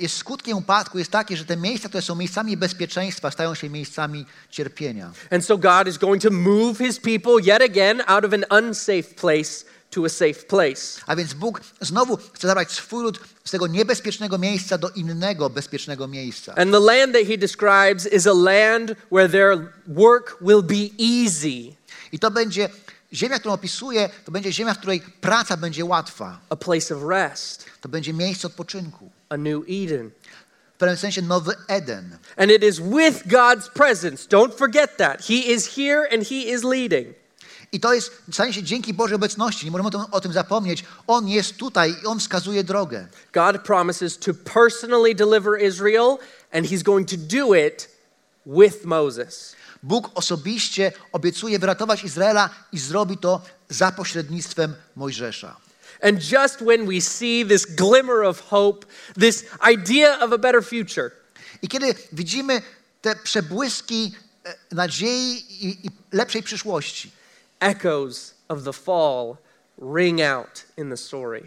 jest 0.00 0.16
skutkiem 0.16 0.56
upadku, 0.58 0.98
jest 0.98 1.10
taki, 1.10 1.36
że 1.36 1.44
te 1.44 1.56
miejsca, 1.56 1.88
które 1.88 2.02
są 2.02 2.14
miejscami 2.14 2.56
bezpieczeństwa, 2.56 3.30
stają 3.30 3.54
się 3.54 3.70
miejscami 3.70 4.26
cierpienia. 4.50 5.12
And 5.30 5.44
so 5.44 5.58
God 5.58 5.88
is 5.88 5.98
going 5.98 6.22
to 6.22 6.30
move 6.30 6.78
his 6.78 7.00
people 7.00 7.32
yet 7.42 7.62
again 7.62 8.02
out 8.06 8.24
of 8.24 8.32
an 8.32 8.64
unsafe 8.64 9.02
place 9.02 9.64
to 9.90 10.04
a 10.04 10.08
safe 10.08 10.34
place. 10.34 11.00
A 11.06 11.16
więc 11.16 11.34
Bóg 11.34 11.60
znowu 11.80 12.16
chce 12.16 12.48
zabrać 12.48 12.72
swój 12.72 13.02
lud 13.02 13.20
z 13.44 13.50
tego 13.50 13.66
niebezpiecznego 13.66 14.38
miejsca 14.38 14.78
do 14.78 14.90
innego 14.90 15.50
bezpiecznego 15.50 16.08
miejsca. 16.08 16.54
And 16.54 16.72
the 16.72 16.80
land 16.80 17.12
that 17.12 17.26
he 17.26 17.38
describes 17.38 18.06
is 18.12 18.26
a 18.26 18.34
land 18.34 18.92
where 19.12 19.28
their 19.28 19.72
work 19.86 20.36
will 20.40 20.62
be 20.62 21.04
easy, 21.04 21.74
I 22.12 22.18
to 22.18 22.30
będzie 22.30 22.68
ziemia, 23.12 23.38
którą 23.38 23.54
opisuje, 23.54 24.10
to 24.24 24.32
będzie 24.32 24.52
ziemia, 24.52 24.74
w 24.74 24.78
której 24.78 25.00
praca 25.00 25.56
będzie 25.56 25.84
łatwa. 25.84 26.40
a 26.48 26.56
place 26.56 26.96
of 26.96 27.02
rest, 27.08 27.64
To 27.80 27.88
będzie 27.88 28.12
miejsce 28.12 28.46
odpoczynku. 28.46 29.10
A 29.30 29.36
new 29.36 29.64
Eden. 29.68 30.10
W 30.74 30.78
pewnym 30.78 30.96
sensie 30.96 31.22
nowy 31.22 31.54
Eden. 31.68 32.18
And 32.36 32.50
it 32.50 32.64
is 32.64 32.80
with 32.80 33.26
God's 33.26 33.68
presence. 33.68 34.26
Don't 34.26 34.54
forget 34.54 34.96
that. 34.98 35.20
He 35.20 35.52
is 35.52 35.76
here 35.76 36.08
and 36.12 36.26
he 36.26 36.50
is 36.50 36.64
leading. 36.64 37.14
I 37.72 37.80
to 37.80 37.94
jest, 37.94 38.12
stanie 38.32 38.52
się 38.52 38.62
dzięki 38.62 38.94
Bożej 38.94 39.16
obecności. 39.16 39.64
Nie 39.64 39.70
możemy 39.70 39.88
o 39.88 39.90
tym, 39.90 40.00
o 40.10 40.20
tym 40.20 40.32
zapomnieć. 40.32 40.84
On 41.06 41.28
jest 41.28 41.56
tutaj 41.56 41.96
i 42.02 42.06
On 42.06 42.20
wskazuje 42.20 42.64
drogę. 42.64 43.06
God 43.32 43.62
promises 43.62 44.18
to 44.18 44.34
personally 44.34 45.14
deliver 45.14 45.60
Israel, 45.62 46.18
and 46.52 46.66
he's 46.66 46.82
going 46.82 47.08
to 47.10 47.16
do 47.16 47.54
it 47.54 47.88
with 48.46 48.84
Moses. 48.84 49.56
Bóg 49.82 50.10
osobiście 50.14 50.92
obiecuje 51.12 51.58
wyratować 51.58 52.04
Izraela 52.04 52.50
i 52.72 52.78
zrobi 52.78 53.18
to 53.18 53.40
za 53.68 53.92
pośrednictwem 53.92 54.74
Mojżesza. 54.96 55.56
And 56.02 56.20
just 56.20 56.60
when 56.60 56.86
we 56.86 57.00
see 57.00 57.44
this 57.44 57.66
glimmer 57.66 58.22
of 58.22 58.40
hope, 58.40 58.86
this 59.16 59.44
idea 59.60 60.18
of 60.20 60.32
a 60.32 60.38
better 60.38 60.62
future, 60.62 61.10
I 61.62 61.68
kiedy 61.68 61.94
widzimy 62.12 62.62
te 63.02 63.16
przebłyski 63.16 64.12
e, 64.44 64.54
nadziei 64.72 65.44
i, 65.66 65.86
i 65.86 65.90
lepszej 66.12 66.42
przyszłości, 66.42 67.10
echoes 67.60 68.34
of 68.48 68.64
the 68.64 68.72
fall 68.72 69.36
ring 69.94 70.20
out 70.20 70.64
in 70.76 70.90
the 70.90 70.96
story. 70.96 71.42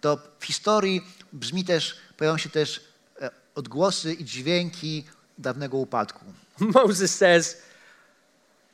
to 0.00 0.18
w 0.38 0.44
historii 0.44 1.02
brzmi 1.32 1.64
też, 1.64 1.96
pojawią 2.16 2.38
się 2.38 2.48
też 2.48 2.80
e, 3.20 3.30
odgłosy 3.54 4.14
i 4.14 4.24
dźwięki 4.24 5.04
dawnego 5.38 5.76
upadku. 5.76 6.24
Moses 6.58 7.14
says, 7.14 7.56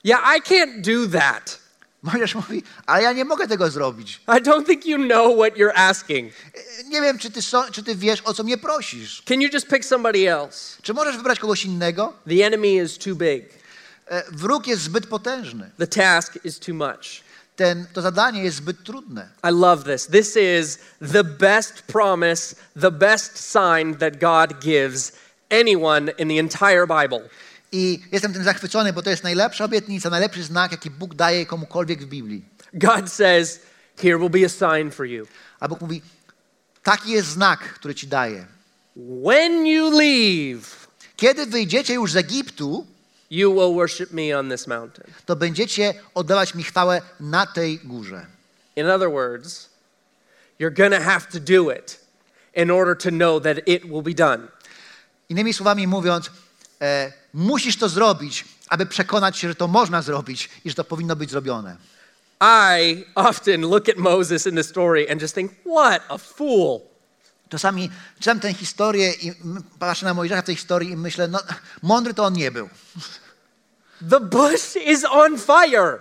Yeah, 0.04 0.36
I 0.36 0.40
can't 0.40 0.82
do 0.82 1.18
that. 1.18 1.58
Mojżesz 2.12 2.34
mówi, 2.34 2.62
ale 2.86 3.02
ja 3.02 3.12
nie 3.12 3.24
mogę 3.24 3.48
tego 3.48 3.70
zrobić. 3.70 4.20
I 4.28 4.42
don't 4.42 4.66
think 4.66 4.86
you 4.86 4.98
know 4.98 5.36
what 5.38 5.54
you're 5.54 5.72
asking. 5.76 6.32
Nie 6.88 7.00
wiem, 7.00 7.18
czy 7.18 7.30
ty, 7.30 7.42
so, 7.42 7.64
czy 7.72 7.82
ty 7.82 7.94
wiesz, 7.96 8.20
o 8.24 8.34
co 8.34 8.42
mnie 8.44 8.58
prosisz. 8.58 9.22
Can 9.28 9.42
you 9.42 9.48
just 9.52 9.68
pick 9.68 9.84
somebody 9.84 10.30
else? 10.32 10.76
Czy 10.82 10.94
możesz 10.94 11.16
wybrać 11.16 11.38
kogoś 11.38 11.64
innego? 11.64 12.12
The 12.28 12.46
enemy 12.46 12.68
is 12.84 12.98
too 12.98 13.14
big, 13.14 13.44
Wróg 14.32 14.66
jest 14.66 14.82
zbyt 14.82 15.06
potężny. 15.06 15.70
the 15.78 15.86
task 15.86 16.38
is 16.44 16.58
too 16.58 16.74
much. 16.74 17.26
Ten, 17.56 17.86
to 17.92 18.02
zadanie 18.02 18.42
jest 18.44 18.56
zbyt 18.56 18.84
trudne. 18.84 19.28
I 19.44 19.52
love 19.52 19.84
this. 19.84 20.06
This 20.06 20.36
is 20.36 20.78
the 21.12 21.24
best 21.24 21.82
promise, 21.82 22.56
the 22.80 22.90
best 22.90 23.38
sign 23.52 23.94
that 23.96 24.20
God 24.20 24.60
gives 24.60 25.12
anyone 25.50 26.12
in 26.18 26.28
the 26.28 26.38
entire 26.38 26.86
Bible. 26.86 27.20
I 27.72 28.00
jestem 28.12 28.32
tym 28.32 28.44
zachwycony, 28.44 28.92
bo 28.92 29.02
to 29.02 29.10
jest 29.10 29.22
najlepsza 29.24 29.64
obietnica, 29.64 30.10
najlepszy 30.10 30.42
znak, 30.42 30.72
jaki 30.72 30.90
Bóg 30.90 31.14
daje 31.14 31.46
komukolwiek 31.46 32.02
w 32.02 32.06
Biblii. 32.06 32.44
God 32.74 33.12
says, 33.12 33.60
Here 34.02 34.18
will 34.18 34.30
be 34.30 34.44
a 34.46 34.48
sign 34.48 34.90
for 34.90 35.06
you. 35.06 35.26
A 35.60 35.68
Bóg 35.68 35.80
mówi, 35.80 36.02
taki 36.82 37.10
jest 37.10 37.28
znak, 37.28 37.60
który 37.60 37.94
ci 37.94 38.06
daję. 38.06 38.46
When 39.26 39.66
you 39.66 39.90
leave, 39.90 40.86
Kiedy 41.16 41.46
wyjdziecie 41.46 41.94
już 41.94 42.12
z 42.12 42.16
Egiptu, 42.16 42.86
you 43.30 43.52
will 43.54 43.74
worship 43.74 44.10
me 44.12 44.38
on 44.38 44.50
this 44.50 44.66
mountain. 44.66 45.06
to 45.26 45.36
będziecie 45.36 45.94
oddawać 46.14 46.54
mi 46.54 46.62
chwałę 46.62 47.02
na 47.20 47.46
tej 47.46 47.78
górze. 47.78 48.26
In 48.76 48.86
other 48.90 49.10
words, 49.10 49.68
you're 50.60 50.74
going 50.76 50.92
to 50.94 51.00
have 51.00 51.20
to 51.32 51.40
do 51.40 51.70
it 51.70 52.00
in 52.54 52.70
order 52.70 52.96
to 52.96 53.10
know 53.10 53.42
that 53.42 53.56
it 53.68 53.84
will 53.84 54.02
be 54.02 54.14
done. 54.14 54.48
Innymi 55.28 55.52
słowami 55.52 55.86
mówiąc, 55.86 56.30
e, 56.80 57.12
musisz 57.34 57.76
to 57.76 57.88
zrobić, 57.88 58.44
aby 58.68 58.86
przekonać 58.86 59.38
się, 59.38 59.48
że 59.48 59.54
to 59.54 59.68
można 59.68 60.02
zrobić 60.02 60.50
i 60.64 60.68
że 60.70 60.74
to 60.74 60.84
powinno 60.84 61.16
być 61.16 61.30
zrobione. 61.30 61.76
I 62.40 63.04
often 63.14 63.60
look 63.60 63.88
at 63.88 63.96
Moses 63.96 64.46
in 64.46 64.56
the 64.56 64.64
story 64.64 65.06
and 65.10 65.22
just 65.22 65.34
think, 65.34 65.52
what 65.64 66.02
a 66.08 66.18
fool. 66.18 66.80
Czasami 67.48 67.90
czytam 68.20 68.40
tę 68.40 68.54
historię 68.54 69.12
i 69.12 69.32
patrzę 69.78 70.06
na 70.06 70.14
Mojżesza 70.14 70.42
w 70.42 70.44
tej 70.44 70.56
historii 70.56 70.90
i 70.90 70.96
myślę, 70.96 71.28
no 71.28 71.38
mądry 71.82 72.14
to 72.14 72.24
on 72.24 72.32
nie 72.32 72.50
był. 72.50 72.68
The 74.10 74.20
bush 74.20 74.76
is 74.86 75.04
on 75.04 75.38
fire. 75.38 75.98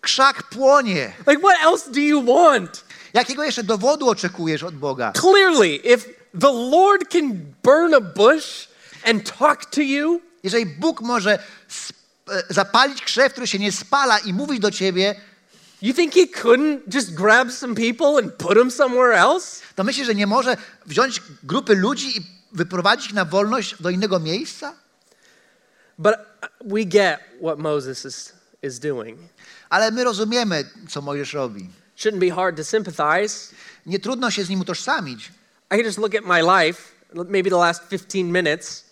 Krzak 0.00 0.42
płonie. 0.42 1.12
Like, 1.26 1.42
what 1.42 1.64
else 1.64 1.90
do 1.90 2.00
you 2.00 2.22
want? 2.22 2.84
Jakiego 3.14 3.44
jeszcze 3.44 3.62
dowodu 3.62 4.08
oczekujesz 4.08 4.62
od 4.62 4.74
Boga? 4.74 5.12
Clearly, 5.12 5.76
if 5.76 6.08
the 6.40 6.52
Lord 6.52 7.08
can 7.12 7.54
burn 7.62 7.94
a 7.94 8.00
bush 8.00 8.68
and 9.04 9.38
talk 9.38 9.64
to 9.64 9.80
you, 9.80 10.20
Jeżeli 10.46 10.66
Bóg 10.66 11.00
może 11.00 11.38
e, 11.38 11.38
zapalić 12.48 13.02
krzew, 13.02 13.32
który 13.32 13.46
się 13.46 13.58
nie 13.58 13.72
spala 13.72 14.18
i 14.18 14.32
mówić 14.32 14.60
do 14.60 14.70
ciebie, 14.70 15.14
You 15.82 15.94
think 15.94 16.14
he 16.14 16.26
couldn't 16.26 16.78
just 16.94 17.14
grab 17.14 17.52
some 17.52 17.74
people 17.74 18.18
and 18.18 18.34
put 18.34 18.54
them 18.54 18.70
somewhere 18.70 19.18
else? 19.18 19.62
To 19.74 19.84
myślisz, 19.84 20.06
że 20.06 20.14
nie 20.14 20.26
może 20.26 20.56
wziąć 20.86 21.22
grupy 21.42 21.74
ludzi 21.74 22.18
i 22.18 22.26
wyprowadzić 22.52 23.06
ich 23.06 23.14
na 23.14 23.24
wolność 23.24 23.82
do 23.82 23.90
innego 23.90 24.20
miejsca? 24.20 24.74
But 25.98 26.14
we 26.64 26.84
get 26.84 27.20
what 27.42 27.58
Moses 27.58 28.04
is, 28.04 28.32
is 28.62 28.78
doing. 28.78 29.18
Ale 29.70 29.90
my 29.90 30.04
rozumiemy, 30.04 30.64
co 30.88 31.02
Mojżesz 31.02 31.32
robi. 31.32 31.70
Shouldn't 31.96 32.18
be 32.18 32.30
hard 32.30 32.56
to 32.56 32.64
sympathize. 32.64 33.54
Nie 33.86 33.98
trudno 33.98 34.30
się 34.30 34.44
z 34.44 34.48
nim 34.48 34.60
utożsamić. 34.60 35.32
I 35.70 35.76
can 35.76 35.84
just 35.84 35.98
look 35.98 36.14
at 36.14 36.24
my 36.24 36.42
life, 36.42 36.82
maybe 37.28 37.50
the 37.50 37.56
last 37.56 37.88
15 37.88 38.32
minutes, 38.32 38.85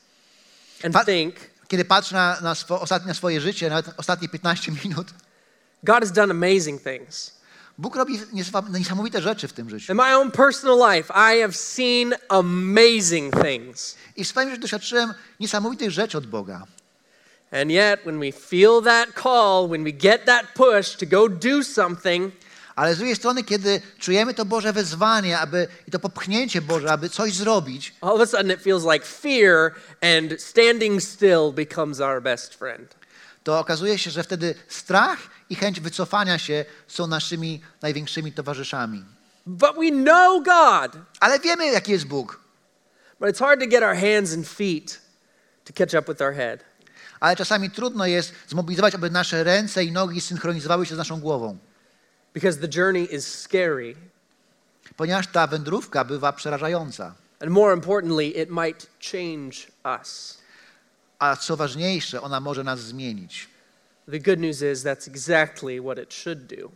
and 0.84 1.06
think, 1.06 1.34
Kiedy 1.68 1.84
patrzę 1.84 2.14
na, 2.14 2.40
na, 2.40 2.54
swo, 2.54 2.80
ostatnie, 2.80 3.08
na 3.08 3.14
swoje 3.14 3.40
życie, 3.40 3.70
nawet 3.70 3.86
ostatnie 3.96 4.28
15 4.28 4.72
minut, 4.84 5.06
God 5.82 6.00
has 6.00 6.12
done 6.12 6.30
amazing 6.30 6.82
things. 6.82 7.34
Bóg 7.78 7.96
robi 7.96 8.20
niesamowite 8.72 9.22
rzeczy 9.22 9.48
w 9.48 9.52
tym 9.52 9.70
życiu. 9.70 9.92
In 9.92 9.96
my 9.96 10.16
own 10.16 10.30
personal 10.30 10.94
life, 10.94 11.12
I 11.16 11.40
have 11.40 11.52
seen 11.52 12.14
amazing 12.28 13.34
things. 13.42 13.96
I 14.16 14.24
w 14.24 14.28
swoim 14.28 14.50
życiu 14.50 14.62
doświadczyłem 14.62 15.14
niesamowitych 15.40 15.90
rzeczy 15.90 16.18
od 16.18 16.26
Boga. 16.26 16.66
And 17.52 17.70
yet, 17.70 18.00
when 18.02 18.20
we 18.20 18.32
feel 18.32 18.82
that 18.82 19.08
call, 19.22 19.68
when 19.68 19.84
we 19.84 19.92
get 19.92 20.24
that 20.24 20.46
push 20.54 20.96
to 20.96 21.06
go 21.06 21.28
do 21.28 21.64
something, 21.64 22.32
Ale 22.76 22.94
z 22.94 22.98
drugiej 22.98 23.16
strony, 23.16 23.44
kiedy 23.44 23.80
czujemy 23.98 24.34
to 24.34 24.44
Boże 24.44 24.72
wezwanie 24.72 25.38
aby, 25.38 25.68
i 25.88 25.90
to 25.90 25.98
popchnięcie 25.98 26.62
Boże, 26.62 26.92
aby 26.92 27.08
coś 27.08 27.32
zrobić, 27.32 27.94
all 28.00 28.10
of 28.14 28.20
a 28.20 28.26
sudden 28.26 28.50
it 28.50 28.62
feels 28.62 28.84
like 28.92 29.06
fear, 29.06 29.72
and 30.16 30.42
standing 30.42 31.02
still 31.02 31.52
becomes 31.52 32.00
our 32.00 32.22
best 32.22 32.54
friend. 32.54 32.94
to 33.44 33.58
okazuje 33.58 33.98
się, 33.98 34.10
że 34.10 34.22
wtedy 34.22 34.54
strach 34.68 35.18
i 35.50 35.54
chęć 35.54 35.80
wycofania 35.80 36.38
się 36.38 36.64
są 36.88 37.06
naszymi 37.06 37.60
największymi 37.82 38.32
towarzyszami. 38.32 39.04
But 39.46 39.76
we 39.76 39.90
know 39.90 40.44
God, 40.44 41.02
Ale 41.20 41.40
wiemy, 41.40 41.66
jaki 41.66 41.92
jest 41.92 42.06
Bóg. 42.06 42.40
but 43.20 43.28
it's 43.28 43.38
hard 43.38 43.60
to 43.60 43.66
get 43.66 43.82
our 43.82 43.96
hands 43.96 44.34
and 44.34 44.48
feet 44.48 45.00
to 45.64 45.72
catch 45.72 45.94
up 45.94 46.12
with 46.12 46.22
our 46.22 46.34
head. 46.34 46.60
Ale 47.20 47.36
czasami 47.36 47.70
trudno 47.70 48.06
jest 48.06 48.32
zmobilizować, 48.48 48.94
aby 48.94 49.10
nasze 49.10 49.44
ręce 49.44 49.84
i 49.84 49.92
nogi 49.92 50.20
synchronizowały 50.20 50.86
się 50.86 50.94
z 50.94 50.98
naszą 50.98 51.20
głową. 51.20 51.58
Because 52.34 52.58
the 52.60 52.68
journey 52.68 53.14
is 53.14 53.40
scary. 53.40 53.96
Ponieważ 54.96 55.26
ta 55.26 55.46
wędrówka 55.46 56.04
bywa 56.04 56.32
przerażająca. 56.32 57.14
And 57.40 57.50
more 57.50 57.74
importantly, 57.74 58.26
it 58.26 58.50
might 58.50 58.86
change 59.12 59.56
us. 60.00 60.38
A 61.18 61.36
co 61.36 61.56
ważniejsze, 61.56 62.22
ona 62.22 62.40
może 62.40 62.64
nas 62.64 62.80
zmienić. 62.80 63.48
The 64.10 64.18
good 64.18 64.40
news 64.40 64.62
is 64.62 64.82
that's 64.82 65.08
exactly 65.08 65.80
what 65.80 65.98
it 65.98 66.14
should 66.14 66.46
do. 66.46 66.70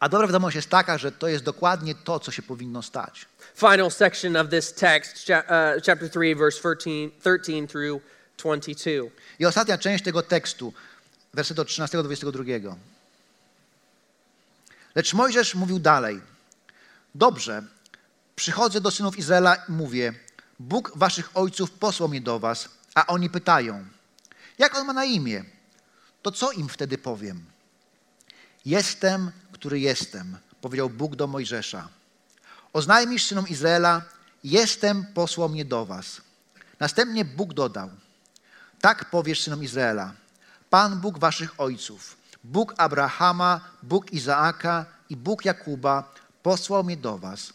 A 0.00 0.08
dobra 0.08 0.26
wiadomość 0.26 0.56
jest 0.56 0.68
taka, 0.68 0.98
że 0.98 1.12
to 1.12 1.28
jest 1.28 1.44
dokładnie 1.44 1.94
to, 1.94 2.20
co 2.20 2.32
się 2.32 2.42
powinno 2.42 2.82
stać. 2.82 3.26
Final 3.54 3.90
section 3.90 4.36
of 4.36 4.48
this 4.48 4.72
text, 4.72 5.16
uh, 5.16 5.84
chapter 5.86 6.10
3, 6.10 6.34
verse 6.34 6.76
13, 6.76 7.10
13 7.20 7.66
through 7.66 8.02
22. 8.36 9.10
I 9.38 9.46
ostatnia 9.46 9.78
część 9.78 10.04
tego 10.04 10.22
tekstu, 10.22 10.72
werset 11.34 11.58
od 11.58 11.68
13 11.68 11.98
do 11.98 12.02
22. 12.02 12.76
Lecz 14.96 15.14
Mojżesz 15.14 15.54
mówił 15.54 15.78
dalej. 15.78 16.20
Dobrze, 17.14 17.62
przychodzę 18.36 18.80
do 18.80 18.90
synów 18.90 19.18
Izraela 19.18 19.54
i 19.54 19.72
mówię, 19.72 20.14
Bóg 20.58 20.92
waszych 20.94 21.30
ojców 21.36 21.70
posłał 21.70 22.08
mnie 22.08 22.20
do 22.20 22.38
was, 22.38 22.68
a 22.94 23.06
oni 23.06 23.30
pytają, 23.30 23.84
jak 24.58 24.76
on 24.76 24.86
ma 24.86 24.92
na 24.92 25.04
imię? 25.04 25.44
To 26.22 26.32
co 26.32 26.52
im 26.52 26.68
wtedy 26.68 26.98
powiem? 26.98 27.44
Jestem, 28.64 29.30
który 29.52 29.80
jestem, 29.80 30.38
powiedział 30.60 30.90
Bóg 30.90 31.16
do 31.16 31.26
Mojżesza. 31.26 31.88
Oznajmisz 32.72 33.26
synom 33.26 33.48
Izraela, 33.48 34.02
jestem, 34.44 35.06
posłał 35.14 35.48
mnie 35.48 35.64
do 35.64 35.86
was. 35.86 36.20
Następnie 36.80 37.24
Bóg 37.24 37.54
dodał, 37.54 37.90
tak 38.80 39.10
powiesz 39.10 39.42
synom 39.42 39.64
Izraela: 39.64 40.12
Pan 40.70 41.00
Bóg 41.00 41.18
waszych 41.18 41.60
ojców, 41.60 42.16
Bóg 42.46 42.74
Abrahama, 42.76 43.60
Bóg 43.82 44.12
Izaaka 44.12 44.86
i 45.10 45.16
Bóg 45.16 45.44
Jakuba 45.44 46.14
posłał 46.42 46.84
mnie 46.84 46.96
do 46.96 47.18
was. 47.18 47.52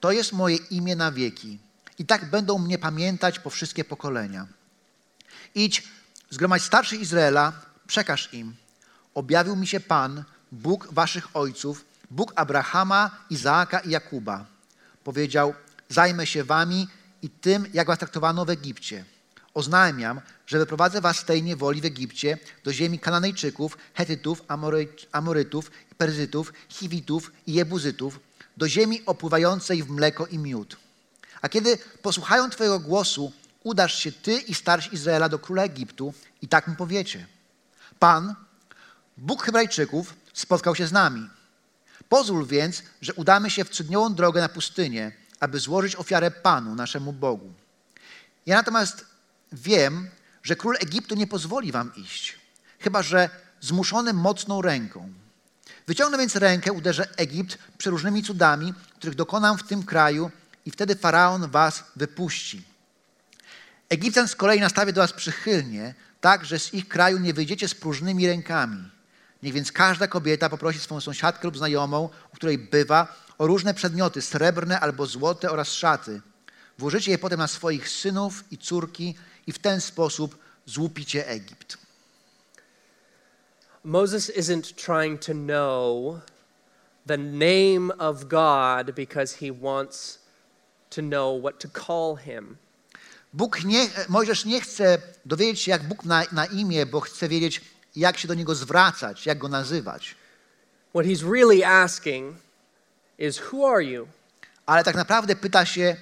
To 0.00 0.12
jest 0.12 0.32
moje 0.32 0.56
imię 0.56 0.96
na 0.96 1.12
wieki. 1.12 1.58
I 1.98 2.06
tak 2.06 2.30
będą 2.30 2.58
mnie 2.58 2.78
pamiętać 2.78 3.38
po 3.38 3.50
wszystkie 3.50 3.84
pokolenia. 3.84 4.46
Idź, 5.54 5.88
zgromadź 6.30 6.62
starszych 6.62 7.00
Izraela, 7.00 7.52
przekaż 7.86 8.34
im. 8.34 8.56
Objawił 9.14 9.56
mi 9.56 9.66
się 9.66 9.80
Pan, 9.80 10.24
Bóg 10.52 10.88
waszych 10.92 11.36
ojców, 11.36 11.84
Bóg 12.10 12.32
Abrahama, 12.36 13.10
Izaaka 13.30 13.80
i 13.80 13.90
Jakuba. 13.90 14.46
Powiedział, 15.04 15.54
zajmę 15.88 16.26
się 16.26 16.44
wami 16.44 16.88
i 17.22 17.30
tym, 17.30 17.66
jak 17.72 17.86
was 17.86 17.98
traktowano 17.98 18.44
w 18.44 18.50
Egipcie. 18.50 19.04
Oznajmiam, 19.54 20.20
że 20.46 20.58
wyprowadzę 20.58 21.00
was 21.00 21.18
z 21.18 21.24
tej 21.24 21.42
niewoli 21.42 21.80
w 21.80 21.84
Egipcie 21.84 22.38
do 22.64 22.72
ziemi 22.72 22.98
Kananejczyków, 22.98 23.78
Hetytów, 23.94 24.42
Amory, 24.48 24.88
Amorytów, 25.12 25.70
Perzytów, 25.98 26.52
Chiwitów 26.68 27.32
i 27.46 27.52
Jebuzytów, 27.52 28.20
do 28.56 28.68
ziemi 28.68 29.02
opływającej 29.06 29.82
w 29.82 29.90
mleko 29.90 30.26
i 30.26 30.38
miód. 30.38 30.76
A 31.42 31.48
kiedy 31.48 31.78
posłuchają 32.02 32.50
Twojego 32.50 32.80
głosu, 32.80 33.32
udasz 33.62 33.94
się 33.98 34.12
Ty 34.12 34.32
i 34.32 34.54
starsi 34.54 34.94
Izraela 34.94 35.28
do 35.28 35.38
króla 35.38 35.62
Egiptu 35.62 36.14
i 36.42 36.48
tak 36.48 36.68
mu 36.68 36.74
powiecie. 36.74 37.26
Pan, 37.98 38.34
Bóg 39.16 39.42
Hebrajczyków, 39.42 40.14
spotkał 40.32 40.76
się 40.76 40.86
z 40.86 40.92
nami. 40.92 41.28
Pozwól 42.08 42.46
więc, 42.46 42.82
że 43.02 43.14
udamy 43.14 43.50
się 43.50 43.64
w 43.64 43.70
trzydniową 43.70 44.14
drogę 44.14 44.40
na 44.40 44.48
pustynię, 44.48 45.12
aby 45.40 45.58
złożyć 45.58 45.96
ofiarę 45.96 46.30
Panu, 46.30 46.74
naszemu 46.74 47.12
Bogu. 47.12 47.52
Ja 48.46 48.56
natomiast 48.56 49.09
wiem, 49.52 50.08
że 50.42 50.56
król 50.56 50.76
Egiptu 50.80 51.14
nie 51.14 51.26
pozwoli 51.26 51.72
wam 51.72 51.94
iść, 51.96 52.38
chyba 52.78 53.02
że 53.02 53.30
zmuszony 53.60 54.12
mocną 54.12 54.62
ręką. 54.62 55.12
Wyciągnę 55.86 56.18
więc 56.18 56.36
rękę, 56.36 56.72
uderzę 56.72 57.08
Egipt 57.16 57.58
przeróżnymi 57.78 58.22
cudami, 58.22 58.74
których 58.96 59.16
dokonam 59.16 59.58
w 59.58 59.62
tym 59.62 59.82
kraju 59.82 60.30
i 60.66 60.70
wtedy 60.70 60.96
Faraon 60.96 61.50
was 61.50 61.84
wypuści. 61.96 62.62
Egipcjan 63.88 64.28
z 64.28 64.36
kolei 64.36 64.60
nastawię 64.60 64.92
do 64.92 65.00
was 65.00 65.12
przychylnie, 65.12 65.94
tak, 66.20 66.44
że 66.44 66.58
z 66.58 66.74
ich 66.74 66.88
kraju 66.88 67.18
nie 67.18 67.34
wyjdziecie 67.34 67.68
z 67.68 67.74
próżnymi 67.74 68.26
rękami. 68.26 68.90
Niech 69.42 69.54
więc 69.54 69.72
każda 69.72 70.06
kobieta 70.06 70.48
poprosi 70.48 70.78
swoją 70.78 71.00
sąsiadkę 71.00 71.48
lub 71.48 71.56
znajomą, 71.56 72.08
u 72.32 72.36
której 72.36 72.58
bywa, 72.58 73.16
o 73.38 73.46
różne 73.46 73.74
przedmioty, 73.74 74.22
srebrne 74.22 74.80
albo 74.80 75.06
złote 75.06 75.50
oraz 75.50 75.72
szaty. 75.72 76.20
Włożycie 76.78 77.10
je 77.10 77.18
potem 77.18 77.38
na 77.38 77.48
swoich 77.48 77.88
synów 77.88 78.44
i 78.50 78.58
córki 78.58 79.14
i 79.46 79.52
w 79.52 79.58
ten 79.58 79.80
sposób 79.80 80.38
złupicie 80.66 81.28
Egipt. 81.28 81.78
Moses 83.84 84.30
isn't 84.36 84.74
trying 84.74 85.20
to 85.20 85.32
know 85.32 86.20
the 87.06 87.18
name 87.18 87.90
of 87.98 88.28
God 88.28 88.94
because 88.94 89.36
he 89.40 89.52
wants 89.52 90.18
to 90.90 91.02
know 91.02 91.40
what 91.40 91.58
to 91.58 91.68
call 91.68 92.16
him. 92.16 92.56
Bóg 93.32 93.64
nie, 93.64 93.88
Mojżesz 94.08 94.44
nie 94.44 94.60
chce 94.60 94.98
dowiedzieć 95.24 95.60
się, 95.60 95.70
jak 95.70 95.88
Bóg 95.88 96.04
na, 96.04 96.24
na 96.32 96.46
imię, 96.46 96.86
bo 96.86 97.00
chce 97.00 97.28
wiedzieć, 97.28 97.60
jak 97.96 98.18
się 98.18 98.28
do 98.28 98.34
Niego 98.34 98.54
zwracać, 98.54 99.26
jak 99.26 99.38
Go 99.38 99.48
nazywać. 99.48 100.14
What 100.94 101.06
he's 101.06 101.32
really 101.32 101.66
asking 101.66 102.36
is, 103.18 103.40
Who 103.52 103.68
are 103.68 103.84
you? 103.84 104.08
Ale 104.66 104.84
tak 104.84 104.96
naprawdę 104.96 105.36
pyta 105.36 105.66
się, 105.66 105.96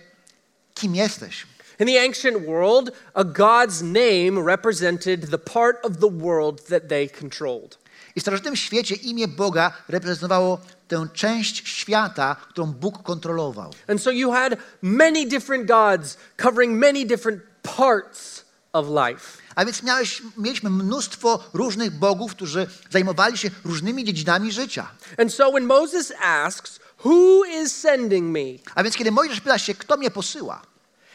kim 0.75 0.95
jesteś? 0.95 1.47
In 1.79 1.87
the 1.87 1.99
ancient 1.99 2.47
world, 2.47 2.91
a 3.15 3.25
God's 3.25 3.83
name 3.83 4.37
represented 4.37 5.31
the 5.31 5.39
part 5.39 5.85
of 5.85 6.01
the 6.01 6.09
world 6.09 6.67
that 6.67 6.89
they 6.89 7.09
controlled. 7.09 7.79
I 8.17 8.21
w 8.21 8.23
starożytnym 8.23 8.57
świecie 8.57 8.95
imię 8.95 9.29
Boga 9.29 9.73
reprezentowało 9.89 10.61
tę 10.89 11.07
część 11.15 11.69
świata, 11.69 12.37
którą 12.49 12.67
Bóg 12.73 13.03
kontrolował. 13.03 13.75
And 13.89 14.03
so 14.03 14.11
you 14.11 14.33
had 14.33 14.57
many 14.83 15.27
different 15.27 15.67
gods 15.67 16.17
covering 16.37 16.79
many 16.79 17.07
different 17.07 17.43
parts 17.63 18.45
of 18.73 18.87
life. 18.89 19.39
A 19.55 19.65
więc 19.65 19.83
miałeś, 19.83 20.23
mieliśmy 20.37 20.71
mnóstwo 20.71 21.45
różnych 21.55 21.91
bogów, 21.91 22.33
którzy 22.33 22.67
zajmowali 22.91 23.39
się 23.39 23.51
różnymi 23.65 24.05
dziedzinami 24.05 24.53
życia. 24.53 24.91
And 25.19 25.35
so 25.35 25.51
when 25.51 25.67
Moses 25.67 26.13
asks, 26.23 26.81
Who 27.05 27.45
is 27.63 27.77
sending 27.77 28.33
me? 28.33 28.73
A 28.75 28.83
więc 28.83 28.97
kiedy 28.97 29.11
Mojżesz 29.11 29.41
pyta 29.41 29.59
się, 29.59 29.75
kto 29.75 29.97
mnie 29.97 30.11
posyła, 30.11 30.63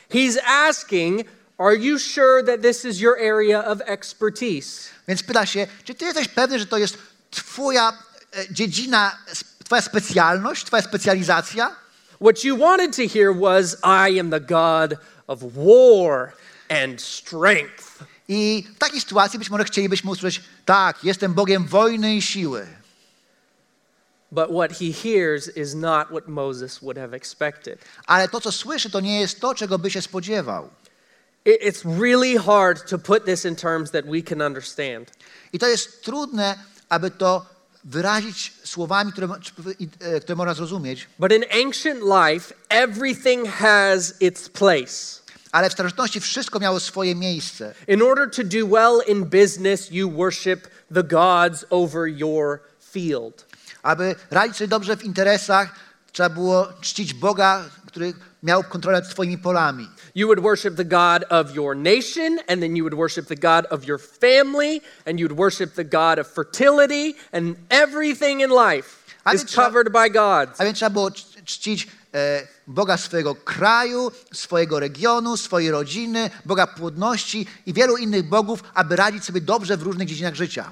He's 0.09 0.37
asking, 0.45 1.25
Are 1.57 1.75
you 1.75 1.99
sure 1.99 2.43
that 2.43 2.61
this 2.61 2.85
is 2.85 2.99
your 2.99 3.17
area 3.17 3.65
of 3.65 3.81
expertise? 3.85 4.89
więc 5.07 5.23
pyta 5.23 5.45
się, 5.45 5.67
czy 5.83 5.95
ty 5.95 6.05
jesteś 6.05 6.27
pewny, 6.27 6.59
że 6.59 6.65
to 6.65 6.77
jest 6.77 6.97
twoja 7.31 7.93
e, 8.37 8.53
dziedzina, 8.53 9.17
twoja 9.65 9.81
specjalność, 9.81 10.65
twoja 10.65 10.81
specjalizacja? 10.81 11.75
What 12.21 12.43
you 12.43 12.57
wanted 12.57 12.95
to 12.95 13.13
hear 13.13 13.33
was, 13.35 13.77
I 13.83 14.19
am 14.19 14.29
the 14.29 14.39
God 14.39 14.97
of 15.27 15.39
war 15.55 16.33
and 16.69 17.01
strength. 17.01 18.03
I 18.27 18.67
w 18.75 18.77
takiej 18.77 19.01
sytuacji 19.01 19.39
być 19.39 19.49
może 19.49 19.63
chcielibyśmy 19.63 20.11
usłyszeć, 20.11 20.43
tak, 20.65 21.03
jestem 21.03 21.33
Bogiem 21.33 21.65
wojny 21.67 22.15
i 22.15 22.21
siły. 22.21 22.67
But 24.33 24.49
what 24.49 24.71
he 24.71 24.91
hears 24.91 25.47
is 25.57 25.75
not 25.75 26.07
what 26.09 26.27
Moses 26.27 26.79
would 26.81 26.97
have 26.97 27.13
expected. 27.17 27.79
Ale 28.07 28.27
to, 28.27 28.41
co 28.41 28.51
słyszy, 28.51 28.89
to 28.89 28.99
nie 28.99 29.19
jest 29.19 29.39
to, 29.39 29.55
czego 29.55 29.79
by 29.79 29.91
się 29.91 30.01
spodziewał. 30.01 30.69
It- 31.45 31.61
It's 31.61 31.99
really 32.01 32.37
hard 32.37 32.89
to 32.89 32.97
put 32.99 33.25
this 33.25 33.45
in 33.45 33.55
terms 33.55 33.91
that 33.91 34.05
we 34.05 34.21
can 34.21 34.41
understand. 34.41 35.11
I 35.53 35.59
to 35.59 35.67
jest 35.67 36.01
trudne, 36.03 36.55
aby 36.89 37.11
to 37.11 37.45
wyrazić 37.83 38.53
słowami, 38.63 39.11
które, 39.11 39.27
e, 39.99 40.19
które 40.19 40.35
można 40.35 40.53
zrozumieć. 40.53 41.07
But 41.19 41.31
in 41.31 41.43
ancient 41.65 42.01
life, 42.01 42.53
everything 42.69 43.47
has 43.47 44.13
its 44.19 44.49
place. 44.49 45.23
Ale 45.51 45.69
w 45.69 45.73
starożytności 45.73 46.19
wszystko 46.19 46.59
miało 46.59 46.79
swoje 46.79 47.15
miejsce. 47.15 47.73
In 47.87 48.01
order 48.01 48.29
to 48.31 48.43
do 48.43 48.67
well 48.67 49.01
in 49.07 49.25
business, 49.25 49.91
you 49.91 50.11
worship 50.11 50.67
the 50.93 51.03
gods 51.03 51.65
over 51.69 52.07
your 52.07 52.59
field. 52.91 53.45
Aby 53.83 54.15
radzić 54.31 54.57
sobie 54.57 54.67
dobrze 54.67 54.97
w 54.97 55.03
interesach, 55.03 55.75
trzeba 56.11 56.29
było 56.29 56.67
czcić 56.81 57.13
Boga, 57.13 57.63
który 57.87 58.13
miał 58.43 58.63
kontrolę 58.63 58.99
nad 58.99 59.11
swoimi 59.11 59.37
polami. 59.37 59.89
You 60.15 60.27
would 60.27 60.39
worship 60.39 60.75
the 60.75 60.85
God 60.85 61.23
of 61.29 61.55
your 61.55 61.75
nation, 61.75 62.39
and 62.47 62.61
then 62.61 62.77
you 62.77 62.83
would 62.83 62.93
worship 62.93 63.27
the 63.27 63.35
God 63.35 63.65
of 63.69 63.87
your 63.87 63.99
family, 64.01 64.81
and 65.05 65.19
you'd 65.19 65.37
worship 65.37 65.73
the 65.73 65.85
God 65.85 66.19
of 66.19 66.27
fertility, 66.27 67.15
and 67.31 67.55
everything 67.69 68.41
in 68.41 68.49
life 68.49 69.03
is 69.33 69.55
covered 69.55 69.91
by 69.91 70.09
gods. 70.09 70.61
A 70.61 70.63
więc 70.63 70.77
trzeba 70.77 70.89
było 70.89 71.09
cz- 71.09 71.43
czcić 71.45 71.87
e, 72.13 72.47
Boga 72.67 72.97
swojego 72.97 73.35
kraju, 73.35 74.11
swojego 74.33 74.79
regionu, 74.79 75.37
swojej 75.37 75.71
rodziny, 75.71 76.29
Boga 76.45 76.67
płodności 76.67 77.47
i 77.65 77.73
wielu 77.73 77.97
innych 77.97 78.23
bogów, 78.29 78.63
aby 78.73 78.95
radzić 78.95 79.23
sobie 79.23 79.41
dobrze 79.41 79.77
w 79.77 79.81
różnych 79.81 80.07
dziedzinach 80.07 80.35
życia. 80.35 80.71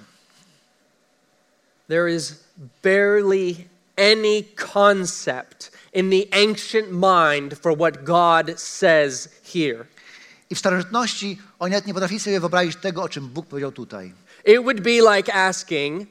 There 1.91 2.07
is 2.07 2.39
barely 2.81 3.67
any 3.97 4.43
concept 4.55 5.71
in 5.91 6.09
the 6.09 6.29
ancient 6.31 6.89
mind 6.89 7.57
for 7.57 7.73
what 7.73 8.05
God 8.05 8.57
says 8.59 9.27
here. 9.43 9.87
I 10.49 10.55
w 10.55 10.59
starożytności 10.59 11.41
oni 11.59 11.71
nawet 11.71 11.87
nie 11.87 11.93
potrafili 11.93 12.19
sobie 12.19 12.39
wyobrazić 12.39 12.75
tego, 12.75 13.03
o 13.03 13.09
czym 13.09 13.27
Bóg 13.27 13.45
powiedział 13.45 13.71
tutaj. 13.71 14.13
It 14.45 14.63
would 14.63 14.81
be 14.81 15.15
like 15.15 15.33
asking, 15.33 16.07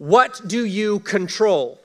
What 0.00 0.40
do 0.44 0.56
you 0.56 1.00
control? 1.00 1.76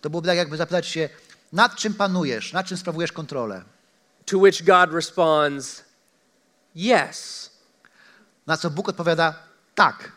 To 0.00 0.10
byłoby 0.10 0.28
tak, 0.28 0.36
jakby 0.36 0.56
zapytać 0.56 0.86
się, 0.86 1.08
nad 1.52 1.76
czym 1.76 1.94
panujesz, 1.94 2.52
nad 2.52 2.66
czym 2.66 2.76
sprawujesz 2.78 3.12
kontrolę. 3.12 3.62
To 4.26 4.38
which 4.38 4.64
God 4.64 4.92
responds, 4.92 5.84
Yes. 6.76 7.50
Na 8.46 8.56
co 8.56 8.70
Bóg 8.70 8.88
odpowiada, 8.88 9.34
tak, 9.74 10.12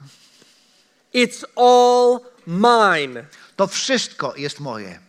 It's 1.13 1.45
all 1.55 2.19
mine. 2.47 3.25
to 3.55 3.67
wszystko 3.67 4.33
jest 4.37 4.59
moje. 4.59 4.99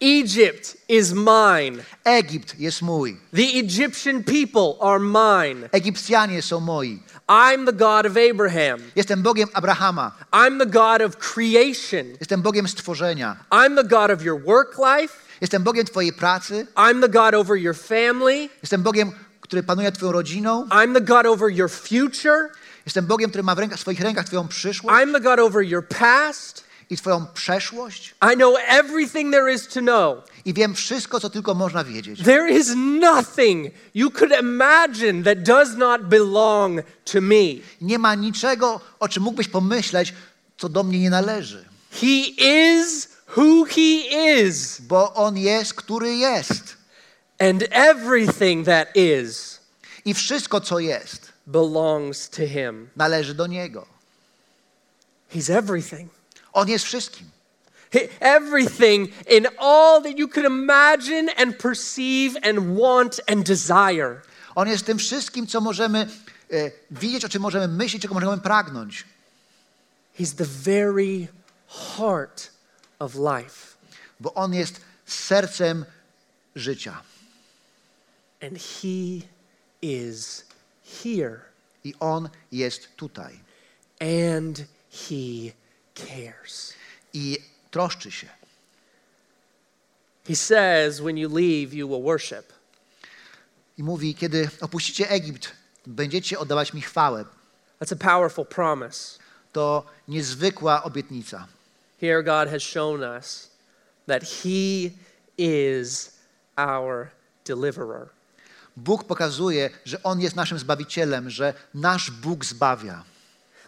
Egypt 0.00 0.76
is 0.88 1.12
mine. 1.12 1.84
Egipt 2.04 2.58
jest 2.58 2.82
mój. 2.82 3.16
The 3.32 3.58
Egyptian 3.58 4.24
people 4.24 4.78
are 4.80 4.98
mine. 4.98 5.68
Egipcjanie 5.72 6.42
są 6.42 6.60
moi. 6.60 7.02
I'm 7.28 7.66
the 7.66 7.72
God 7.72 8.06
of 8.06 8.16
Abraham. 8.16 8.80
Jestem 8.96 9.22
Bogiem 9.22 9.48
Abrahama. 9.52 10.12
I'm 10.32 10.58
the 10.58 10.66
God 10.66 11.02
of 11.02 11.16
creation. 11.18 12.06
Jestem 12.20 12.42
Bogiem 12.42 12.68
stworzenia. 12.68 13.36
I'm 13.50 13.76
the 13.76 13.84
God 13.84 14.10
of 14.10 14.22
your 14.22 14.44
work 14.44 14.78
life. 14.78 15.14
Jestem 15.40 15.62
Bogiem 15.62 15.84
Twojej 15.84 16.12
pracy. 16.12 16.66
I'm 16.76 17.00
the 17.00 17.08
God 17.08 17.34
over 17.34 17.56
your 17.56 17.74
family. 17.74 18.48
Jestem 18.62 18.82
Bogiem, 18.82 19.12
który 19.40 19.62
panuje 19.62 19.92
Twoją 19.92 20.12
rodziną. 20.12 20.66
I'm 20.70 20.94
the 20.94 21.00
God 21.00 21.26
over 21.26 21.50
your 21.50 21.70
future. 21.70 22.50
Jestem 22.86 23.06
Bogiem, 23.06 23.30
który 23.30 23.42
ma 23.44 23.54
w, 23.54 23.58
rękach, 23.58 23.78
w 23.78 23.80
swoich 23.80 24.00
rękach 24.00 24.26
Twoją 24.26 24.48
przyszłość 24.48 24.96
I'm 24.96 25.12
the 25.12 25.20
God 25.20 25.38
over 25.38 25.64
your 25.64 25.88
past. 25.88 26.64
i 26.90 26.96
Twoją 26.96 27.26
przeszłość. 27.34 28.14
I 28.32 28.36
know 28.36 28.54
everything 28.68 29.32
there 29.32 29.52
is 29.54 29.68
to 29.68 29.80
know. 29.80 30.18
I 30.44 30.54
wiem 30.54 30.74
wszystko, 30.74 31.20
co 31.20 31.30
tylko 31.30 31.54
można 31.54 31.84
wiedzieć. 31.84 32.22
There 32.24 32.50
is 32.58 32.72
nothing 33.00 33.74
you 33.94 34.10
could 34.10 34.32
imagine 34.40 35.22
that 35.24 35.42
does 35.42 35.76
not 35.76 36.02
belong 36.02 36.80
to 37.12 37.20
me. 37.20 37.44
Nie 37.80 37.98
ma 37.98 38.14
niczego, 38.14 38.80
o 39.00 39.08
czym 39.08 39.22
mógłbyś 39.22 39.48
pomyśleć, 39.48 40.14
co 40.58 40.68
do 40.68 40.82
mnie 40.82 41.00
nie 41.00 41.10
należy. 41.10 41.64
He 41.90 42.06
is 42.06 43.08
who 43.36 43.64
He 43.64 44.40
is, 44.42 44.80
Bo 44.80 45.14
On 45.14 45.36
jest, 45.38 45.74
który 45.74 46.16
jest. 46.16 46.76
and 47.38 47.64
everything 47.70 48.66
that 48.66 48.96
is 48.96 49.60
I 50.04 50.14
wszystko, 50.14 50.60
co 50.60 50.78
jest, 50.78 51.29
belongs 51.52 52.28
to 52.28 52.46
Him. 52.46 52.88
należy 52.96 53.34
do 53.34 53.46
Niego. 53.46 53.86
He's 55.34 55.50
everything. 55.58 56.10
On 56.52 56.68
jest 56.68 56.84
wszystkim. 56.84 57.30
He- 57.92 58.08
Everything 58.20 59.08
in 59.28 59.46
all 59.58 60.02
that 60.02 60.18
you 60.18 60.28
could 60.28 60.46
imagine 60.46 61.28
and 61.36 61.56
perceive 61.58 62.36
and 62.42 62.78
want 62.78 63.20
and 63.26 63.46
desire. 63.46 64.20
On 64.54 64.68
jest 64.68 64.86
tym 64.86 64.98
wszystkim, 64.98 65.46
co 65.46 65.60
możemy 65.60 66.08
e, 66.52 66.70
widzieć, 66.90 67.24
o 67.24 67.28
czym 67.28 67.42
możemy 67.42 67.68
myśleć, 67.68 68.02
czego 68.02 68.14
możemy 68.14 68.38
pragnąć. 68.38 69.04
He's 70.18 70.34
the 70.36 70.44
very 70.44 71.28
heart 71.96 72.50
of 72.98 73.14
life. 73.14 73.76
Bo 74.20 74.34
On 74.34 74.54
jest 74.54 74.80
sercem 75.06 75.84
życia. 76.56 77.02
And 78.42 78.58
He 78.58 79.26
is 79.82 80.44
here. 81.02 81.40
I 81.84 81.94
On 82.00 82.28
jest 82.52 82.96
tutaj. 82.96 83.40
And 84.00 84.64
He 84.90 85.52
cares. 85.94 86.74
I 87.12 87.38
troszczy 87.70 88.10
się. 88.10 88.26
He 90.26 90.36
says, 90.36 91.00
when 91.00 91.16
you 91.16 91.28
leave, 91.28 91.74
you 91.74 91.88
will 91.88 92.02
worship. 92.02 92.52
I 93.78 93.82
mówi, 93.82 94.14
kiedy 94.14 94.50
opuścicie 94.60 95.10
Egipt, 95.10 95.52
będziecie 95.86 96.38
oddawać 96.38 96.72
mi 96.72 96.80
chwałę. 96.80 97.24
That's 97.80 97.92
a 97.92 97.96
powerful 97.96 98.46
promise. 98.46 99.18
To 99.52 99.86
niezwykła 100.08 100.82
obietnica. 100.82 101.46
Here, 102.00 102.22
God 102.22 102.48
has 102.48 102.62
shown 102.62 103.02
us 103.02 103.50
that 104.06 104.22
He 104.22 104.90
is 105.38 106.12
our 106.56 107.10
deliverer. 107.44 108.08
Bóg 108.76 109.04
pokazuje, 109.04 109.70
że 109.84 110.02
On 110.02 110.20
jest 110.20 110.36
naszym 110.36 110.58
Zbawicielem, 110.58 111.30
że 111.30 111.54
nasz 111.74 112.10
Bóg 112.10 112.44
zbawia. 112.44 113.04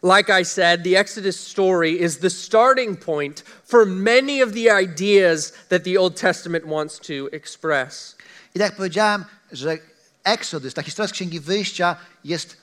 Like 0.02 0.40
I 0.40 0.44
said, 0.44 0.82
the 0.82 0.98
Exodus 0.98 1.40
story 1.40 1.90
is 1.90 2.18
the 2.18 2.30
starting 2.30 3.04
point 3.04 3.44
for 3.64 3.86
many 3.86 4.42
of 4.42 4.52
the 4.52 4.82
ideas 4.82 5.52
that 5.68 5.84
the 5.84 6.00
Old 6.00 6.20
Testament 6.20 6.64
wants 6.64 6.98
to 6.98 7.28
express. 7.32 8.16
I 8.54 8.58
tak 8.58 8.68
jak 8.68 8.76
powiedziałem, 8.76 9.24
że 9.52 9.78
Eksodus, 10.24 10.74
ta 10.74 10.82
historia 10.82 11.08
z 11.08 11.12
Księgi 11.12 11.40
Wyjścia 11.40 11.96
jest 12.24 12.56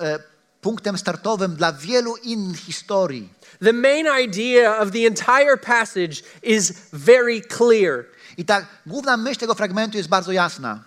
e, 0.00 0.18
punktem 0.60 0.98
startowym 0.98 1.56
dla 1.56 1.72
wielu 1.72 2.16
innych 2.16 2.60
historii. 2.60 3.28
The 3.64 3.72
main 3.72 4.06
idea 4.24 4.78
of 4.78 4.90
the 4.90 5.06
entire 5.06 5.56
passage 5.56 6.22
is 6.42 6.72
very 6.92 7.40
clear. 7.40 8.04
I 8.36 8.44
tak 8.44 8.66
główna 8.86 9.16
myśl 9.16 9.40
tego 9.40 9.54
fragmentu 9.54 9.96
jest 9.96 10.08
bardzo 10.08 10.32
jasna. 10.32 10.84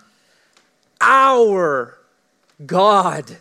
Our 1.02 1.98
God 2.60 3.36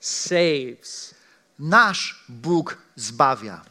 saves. 0.00 1.14
Nasz 1.58 2.24
Bóg 2.28 2.76
zbawia. 2.96 3.62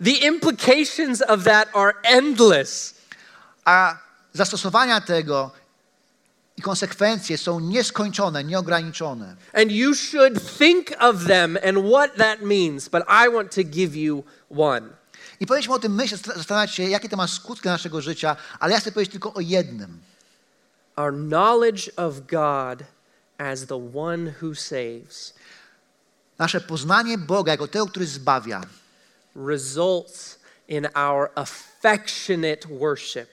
The 0.00 0.26
implications 0.26 1.22
of 1.22 1.44
that 1.44 1.68
are 1.74 1.94
endless. 2.02 2.94
A 3.64 3.96
zastosowania 4.32 5.00
tego 5.00 5.50
i 6.56 6.62
konsekwencje 6.62 7.38
są 7.38 7.60
nieskończone, 7.60 8.44
nieograniczone. 8.44 9.36
And 9.52 9.72
you 9.72 9.94
should 9.94 10.58
think 10.58 10.92
of 10.98 11.26
them 11.26 11.58
and 11.68 11.78
what 11.92 12.16
that 12.16 12.42
means, 12.42 12.88
but 12.88 13.02
I 13.08 13.30
want 13.34 13.54
to 13.54 13.64
give 13.64 13.96
you 13.96 14.24
one. 14.56 14.88
I 15.40 15.46
powinniśmy 15.46 15.74
o 15.74 15.78
tym 15.78 15.94
myśleć, 15.94 16.22
zastanawiać 16.22 16.74
się, 16.74 16.82
jakie 16.82 17.08
to 17.08 17.16
ma 17.16 17.26
skutki 17.26 17.68
naszego 17.68 18.00
życia, 18.00 18.36
ale 18.58 18.72
ja 18.72 18.80
chcę 18.80 18.92
powiedzieć 18.92 19.12
tylko 19.12 19.34
o 19.34 19.40
jednym. 19.40 20.00
Our 20.98 21.12
knowledge 21.12 21.90
of 21.96 22.26
God 22.26 22.84
as 23.38 23.66
the 23.66 23.78
one 23.94 24.34
who 24.42 24.54
saves. 24.54 25.32
Nasze 26.38 26.60
poznanie 26.60 27.18
Boga 27.18 27.52
jako 27.52 27.68
tego, 27.68 27.86
który 27.86 28.06
zbawia, 28.06 28.60
results 29.36 30.38
in 30.68 30.88
our 30.94 31.30
affectionate 31.34 32.68
worship. 32.68 33.28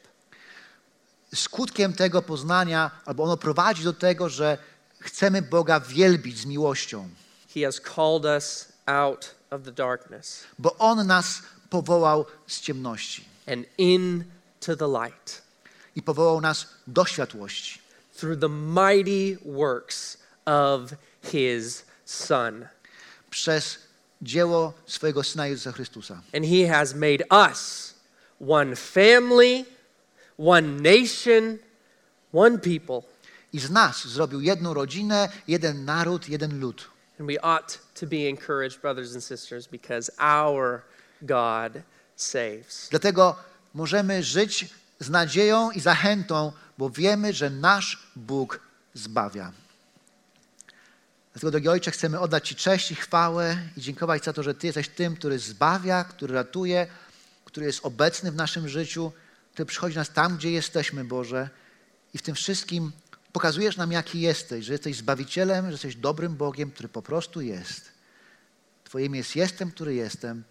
skutkiem 1.35 1.93
tego 1.93 2.21
poznania, 2.21 2.91
albo 3.05 3.23
ono 3.23 3.37
prowadzi 3.37 3.83
do 3.83 3.93
tego, 3.93 4.29
że 4.29 4.57
chcemy 4.99 5.41
Boga 5.41 5.79
wielbić 5.79 6.37
z 6.37 6.45
miłością, 6.45 7.09
He 7.55 7.65
has 7.65 7.79
called 7.81 8.25
us 8.25 8.67
out 8.85 9.35
of 9.51 9.63
the 9.63 9.71
darkness 9.71 10.43
bo 10.59 10.75
On 10.77 11.07
nas 11.07 11.41
powołał 11.69 12.25
z 12.47 12.61
ciemności. 12.61 13.25
and 13.47 13.65
into 13.77 14.75
the 14.75 14.87
light 14.87 15.44
i 15.95 16.01
powołał 16.01 16.41
nas 16.41 16.67
do 16.87 17.05
światłości 17.05 17.79
through 18.19 18.39
the 18.39 18.49
mighty 18.49 19.37
works 19.45 20.17
of 20.45 20.93
His 21.21 21.83
Son. 22.05 22.67
przez 23.29 23.77
dzieło 24.21 24.73
swojego 24.85 25.23
Syna 25.23 25.47
Jezusa 25.47 25.71
Chrystusa. 25.71 26.21
And 26.33 26.45
He 26.45 26.67
has 26.67 26.93
made 26.93 27.25
us 27.31 27.93
one 28.39 28.75
family, 28.75 29.65
one 30.37 30.81
nation, 30.81 31.57
one 32.33 32.57
people. 32.59 33.01
I 33.53 33.59
z 33.59 33.69
nas 33.69 34.07
zrobił 34.07 34.41
jedną 34.41 34.73
rodzinę, 34.73 35.29
jeden 35.47 35.85
naród, 35.85 36.29
jeden 36.29 36.59
lud. 36.59 36.89
And 37.19 37.27
we 37.27 37.41
ought 37.41 37.79
to 37.99 38.07
be 38.07 38.29
encouraged, 38.29 38.81
brothers 38.81 39.13
and 39.13 39.23
sisters, 39.23 39.67
because 39.67 40.11
our 40.19 40.81
God 41.21 41.81
saves. 42.15 42.89
Dlatego 42.89 43.35
możemy 43.73 44.23
żyć 44.23 44.69
z 44.99 45.09
nadzieją 45.09 45.71
i 45.71 45.79
zachętą, 45.79 46.51
bo 46.77 46.89
wiemy, 46.89 47.33
że 47.33 47.49
nasz 47.49 48.11
Bóg 48.15 48.59
zbawia. 48.93 49.51
Dlatego, 51.33 51.51
drogi 51.51 51.69
Ojcze, 51.69 51.91
chcemy 51.91 52.19
oddać 52.19 52.47
Ci 52.47 52.55
cześć 52.55 52.91
i 52.91 52.95
chwałę 52.95 53.57
i 53.77 53.81
dziękować 53.81 54.23
za 54.23 54.33
to, 54.33 54.43
że 54.43 54.55
Ty 54.55 54.67
jesteś 54.67 54.89
tym, 54.89 55.15
który 55.15 55.39
zbawia, 55.39 56.03
który 56.03 56.33
ratuje, 56.33 56.87
który 57.45 57.65
jest 57.65 57.85
obecny 57.85 58.31
w 58.31 58.35
naszym 58.35 58.69
życiu, 58.69 59.11
który 59.53 59.65
przychodzi 59.65 59.95
nas 59.95 60.09
tam, 60.09 60.37
gdzie 60.37 60.51
jesteśmy, 60.51 61.05
Boże. 61.05 61.49
I 62.13 62.17
w 62.17 62.21
tym 62.21 62.35
wszystkim 62.35 62.91
pokazujesz 63.31 63.77
nam, 63.77 63.91
jaki 63.91 64.21
jesteś, 64.21 64.65
że 64.65 64.73
jesteś 64.73 64.95
Zbawicielem, 64.95 65.65
że 65.65 65.71
jesteś 65.71 65.95
dobrym 65.95 66.35
Bogiem, 66.35 66.71
który 66.71 66.89
po 66.89 67.01
prostu 67.01 67.41
jest. 67.41 67.91
Twoje 68.83 69.05
imię 69.05 69.17
jest 69.17 69.35
Jestem, 69.35 69.71
który 69.71 69.95
jestem 69.95 70.43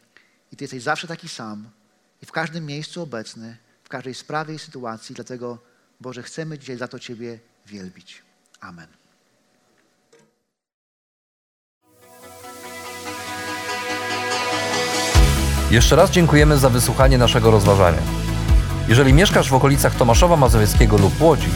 i 0.52 0.56
Ty 0.56 0.64
jesteś 0.64 0.82
zawsze 0.82 1.06
taki 1.06 1.28
sam 1.28 1.70
i 2.22 2.26
w 2.26 2.32
każdym 2.32 2.66
miejscu 2.66 3.02
obecny, 3.02 3.56
w 3.84 3.88
każdej 3.88 4.14
sprawie 4.14 4.54
i 4.54 4.58
sytuacji. 4.58 5.14
Dlatego, 5.14 5.58
Boże, 6.00 6.22
chcemy 6.22 6.58
dzisiaj 6.58 6.76
za 6.76 6.88
to 6.88 6.98
Ciebie 6.98 7.38
wielbić. 7.66 8.22
Amen. 8.60 8.86
Jeszcze 15.70 15.96
raz 15.96 16.10
dziękujemy 16.10 16.58
za 16.58 16.70
wysłuchanie 16.70 17.18
naszego 17.18 17.50
rozważania. 17.50 18.02
Jeżeli 18.88 19.12
mieszkasz 19.12 19.50
w 19.50 19.54
okolicach 19.54 19.94
Tomaszowa 19.94 20.36
Mazowieckiego 20.36 20.98
lub 20.98 21.20
Łodzi, 21.20 21.48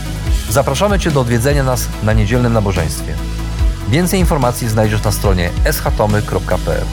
zapraszamy 0.50 0.98
Cię 0.98 1.10
do 1.10 1.20
odwiedzenia 1.20 1.62
nas 1.62 1.88
na 2.02 2.12
niedzielnym 2.12 2.52
nabożeństwie. 2.52 3.14
Więcej 3.88 4.20
informacji 4.20 4.68
znajdziesz 4.68 5.04
na 5.04 5.12
stronie 5.12 5.50
schatomy.pl. 5.72 6.84